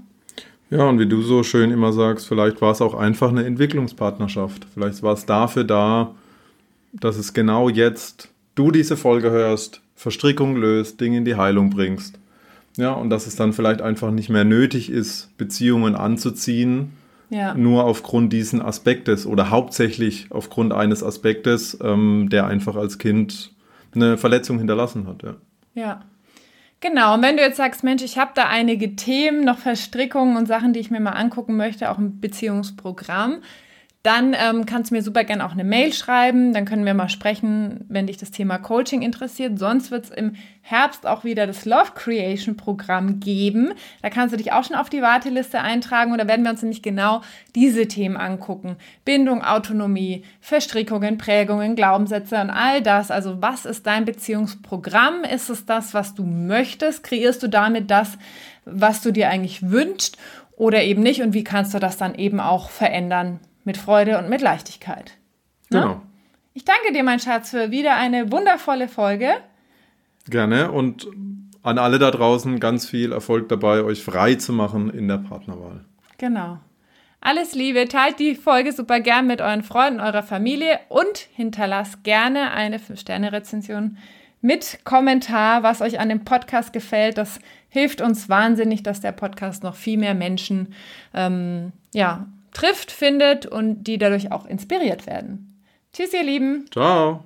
Ja, 0.70 0.88
und 0.88 1.00
wie 1.00 1.08
du 1.08 1.22
so 1.22 1.42
schön 1.44 1.72
immer 1.72 1.94
sagst, 1.94 2.28
vielleicht 2.28 2.62
war 2.62 2.72
es 2.72 2.82
auch 2.82 2.94
einfach 2.94 3.30
eine 3.30 3.46
Entwicklungspartnerschaft. 3.46 4.68
Vielleicht 4.74 5.02
war 5.02 5.14
es 5.14 5.26
dafür 5.26 5.64
da, 5.64 6.14
dass 6.94 7.18
es 7.18 7.34
genau 7.34 7.70
jetzt 7.70 8.30
du 8.56 8.72
diese 8.72 8.98
Folge 8.98 9.32
hörst, 9.32 9.82
Verstrickung 9.96 10.56
löst, 10.56 11.02
Dinge 11.02 11.18
in 11.18 11.26
die 11.26 11.36
Heilung 11.36 11.70
bringst. 11.70 12.20
Ja, 12.78 12.92
und 12.92 13.10
dass 13.10 13.26
es 13.26 13.36
dann 13.36 13.52
vielleicht 13.52 13.82
einfach 13.82 14.12
nicht 14.12 14.30
mehr 14.30 14.46
nötig 14.46 14.90
ist, 14.90 15.36
Beziehungen 15.38 15.96
anzuziehen, 15.96 16.94
ja. 17.30 17.54
nur 17.54 17.84
aufgrund 17.84 18.32
diesen 18.32 18.62
Aspektes 18.62 19.26
oder 19.26 19.50
hauptsächlich 19.50 20.28
aufgrund 20.30 20.72
eines 20.72 21.04
Aspektes, 21.04 21.78
ähm, 21.82 22.30
der 22.30 22.48
einfach 22.48 22.76
als 22.76 22.98
Kind 22.98 23.54
eine 23.94 24.18
Verletzung 24.18 24.60
hinterlassen 24.60 25.08
hat. 25.08 25.24
Ja. 25.24 25.36
ja. 25.74 26.02
Genau, 26.82 27.16
und 27.16 27.22
wenn 27.24 27.36
du 27.36 27.44
jetzt 27.44 27.58
sagst, 27.58 27.84
Mensch, 27.84 28.04
ich 28.04 28.18
habe 28.18 28.32
da 28.36 28.48
einige 28.48 28.96
Themen, 28.96 29.44
noch 29.44 29.58
Verstrickungen 29.58 30.38
und 30.38 30.46
Sachen, 30.46 30.72
die 30.72 30.80
ich 30.80 30.90
mir 30.92 31.02
mal 31.02 31.12
angucken 31.12 31.58
möchte, 31.58 31.92
auch 31.92 31.98
ein 31.98 32.22
Beziehungsprogramm, 32.22 33.42
dann 34.02 34.34
ähm, 34.34 34.66
kannst 34.66 34.92
du 34.92 34.96
mir 34.96 35.02
super 35.02 35.26
gerne 35.26 35.46
auch 35.46 35.52
eine 35.52 35.66
Mail 35.66 35.92
schreiben. 35.92 36.54
Dann 36.54 36.64
können 36.64 36.86
wir 36.86 36.94
mal 36.94 37.10
sprechen, 37.10 37.84
wenn 37.90 38.08
dich 38.08 38.16
das 38.16 38.32
Thema 38.32 38.58
Coaching 38.58 39.02
interessiert. 39.02 39.60
Sonst 39.60 39.92
wird 39.92 40.06
es 40.06 40.12
im 40.12 40.36
Herbst 40.62 41.06
auch 41.06 41.26
wieder 41.26 41.46
das 41.46 41.66
Love 41.66 41.92
Creation 41.96 42.56
Programm 42.56 43.20
geben. 43.20 43.74
Da 44.02 44.10
kannst 44.10 44.32
du 44.32 44.38
dich 44.38 44.54
auch 44.54 44.64
schon 44.64 44.78
auf 44.78 44.90
die 44.90 45.02
Warteliste 45.02 45.60
eintragen 45.60 46.14
und 46.14 46.18
da 46.18 46.30
werden 46.30 46.44
wir 46.44 46.52
uns 46.52 46.62
nämlich 46.62 46.82
genau 46.82 47.22
diese 47.56 47.90
Themen 47.90 48.16
angucken. 48.16 48.78
Bindung, 49.04 49.44
Autonomie, 49.44 50.24
Verstrickungen, 50.40 51.18
Prägungen, 51.18 51.76
Glaubenssätze 51.76 52.40
und 52.40 52.52
all 52.52 52.82
das. 52.82 53.12
Also 53.12 53.42
was 53.42 53.66
ist 53.66 53.86
dein 53.86 54.06
Beziehungsprogramm? 54.06 55.26
Ist 55.26 55.50
es 55.50 55.66
das, 55.66 55.94
was 55.94 56.16
du 56.16 56.24
möchtest? 56.24 57.04
Kreierst 57.04 57.44
du 57.44 57.50
damit 57.50 57.92
das, 57.92 58.18
was 58.64 59.02
du 59.02 59.12
dir 59.12 59.30
eigentlich 59.30 59.70
wünschst? 59.70 60.18
Oder 60.56 60.84
eben 60.84 61.04
nicht? 61.04 61.22
Und 61.22 61.34
wie 61.34 61.44
kannst 61.44 61.74
du 61.74 61.80
das 61.80 61.98
dann 61.98 62.16
eben 62.16 62.40
auch 62.40 62.70
verändern? 62.70 63.42
Mit 63.64 63.78
Freude 63.78 64.18
und 64.18 64.30
mit 64.30 64.42
Leichtigkeit. 64.42 65.18
Ne? 65.70 65.82
Genau. 65.82 66.02
Ich 66.54 66.66
danke 66.66 66.94
dir, 66.94 67.04
mein 67.04 67.20
Schatz, 67.20 67.52
für 67.52 67.72
wieder 67.72 67.96
eine 67.96 68.32
wundervolle 68.32 68.88
Folge. 68.88 69.36
Gerne 70.30 70.72
und 70.72 71.08
an 71.64 71.78
alle 71.78 72.00
da 72.00 72.12
draußen 72.12 72.60
ganz 72.60 72.88
viel 72.88 73.12
Erfolg 73.12 73.50
dabei, 73.50 73.84
euch 73.84 74.04
frei 74.04 74.36
zu 74.36 74.54
machen 74.54 74.90
in 74.90 75.08
der 75.08 75.18
Partnerwahl. 75.18 75.86
Genau. 76.18 76.60
Alles 77.22 77.54
Liebe, 77.54 77.88
teilt 77.88 78.20
die 78.20 78.36
Folge 78.36 78.72
super 78.72 79.02
gern 79.02 79.28
mit 79.28 79.42
euren 79.42 79.64
Freunden, 79.64 80.00
eurer 80.00 80.24
Familie 80.24 80.80
und 80.88 81.18
hinterlasst 81.34 82.04
gerne 82.04 82.52
eine 82.52 82.78
5-Sterne-Rezension 82.78 83.98
mit 84.42 84.80
Kommentar, 84.86 85.64
was 85.64 85.82
euch 85.82 86.00
an 86.00 86.08
dem 86.08 86.24
Podcast 86.24 86.72
gefällt. 86.72 87.18
Das 87.18 87.40
hilft 87.68 88.00
uns 88.00 88.30
wahnsinnig, 88.30 88.84
dass 88.84 89.02
der 89.02 89.12
Podcast 89.12 89.64
noch 89.64 89.76
viel 89.76 89.98
mehr 89.98 90.14
Menschen 90.14 90.74
ähm, 91.14 91.74
ja, 91.94 92.28
trifft, 92.52 92.92
findet 92.92 93.46
und 93.46 93.84
die 93.84 93.98
dadurch 93.98 94.32
auch 94.32 94.46
inspiriert 94.46 95.08
werden. 95.08 95.64
Tschüss, 95.94 96.14
ihr 96.14 96.24
Lieben. 96.24 96.66
Ciao. 96.72 97.24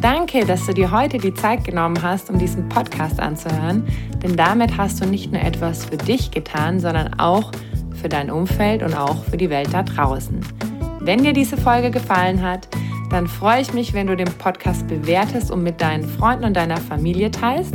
Danke, 0.00 0.44
dass 0.44 0.66
du 0.66 0.74
dir 0.74 0.90
heute 0.90 1.16
die 1.16 1.32
Zeit 1.32 1.64
genommen 1.64 2.02
hast, 2.02 2.28
um 2.28 2.38
diesen 2.38 2.68
Podcast 2.68 3.18
anzuhören, 3.18 3.86
denn 4.22 4.36
damit 4.36 4.76
hast 4.76 5.02
du 5.02 5.06
nicht 5.06 5.32
nur 5.32 5.40
etwas 5.40 5.86
für 5.86 5.96
dich 5.96 6.30
getan, 6.30 6.78
sondern 6.78 7.18
auch 7.18 7.50
für 8.00 8.10
dein 8.10 8.30
Umfeld 8.30 8.82
und 8.82 8.94
auch 8.94 9.24
für 9.24 9.38
die 9.38 9.48
Welt 9.48 9.72
da 9.72 9.82
draußen. 9.82 10.40
Wenn 11.00 11.22
dir 11.24 11.32
diese 11.32 11.56
Folge 11.56 11.90
gefallen 11.90 12.42
hat, 12.42 12.68
dann 13.10 13.26
freue 13.26 13.62
ich 13.62 13.72
mich, 13.72 13.94
wenn 13.94 14.06
du 14.06 14.16
den 14.16 14.30
Podcast 14.38 14.86
bewertest 14.88 15.50
und 15.50 15.62
mit 15.62 15.80
deinen 15.80 16.04
Freunden 16.06 16.44
und 16.44 16.54
deiner 16.54 16.76
Familie 16.76 17.30
teilst 17.30 17.74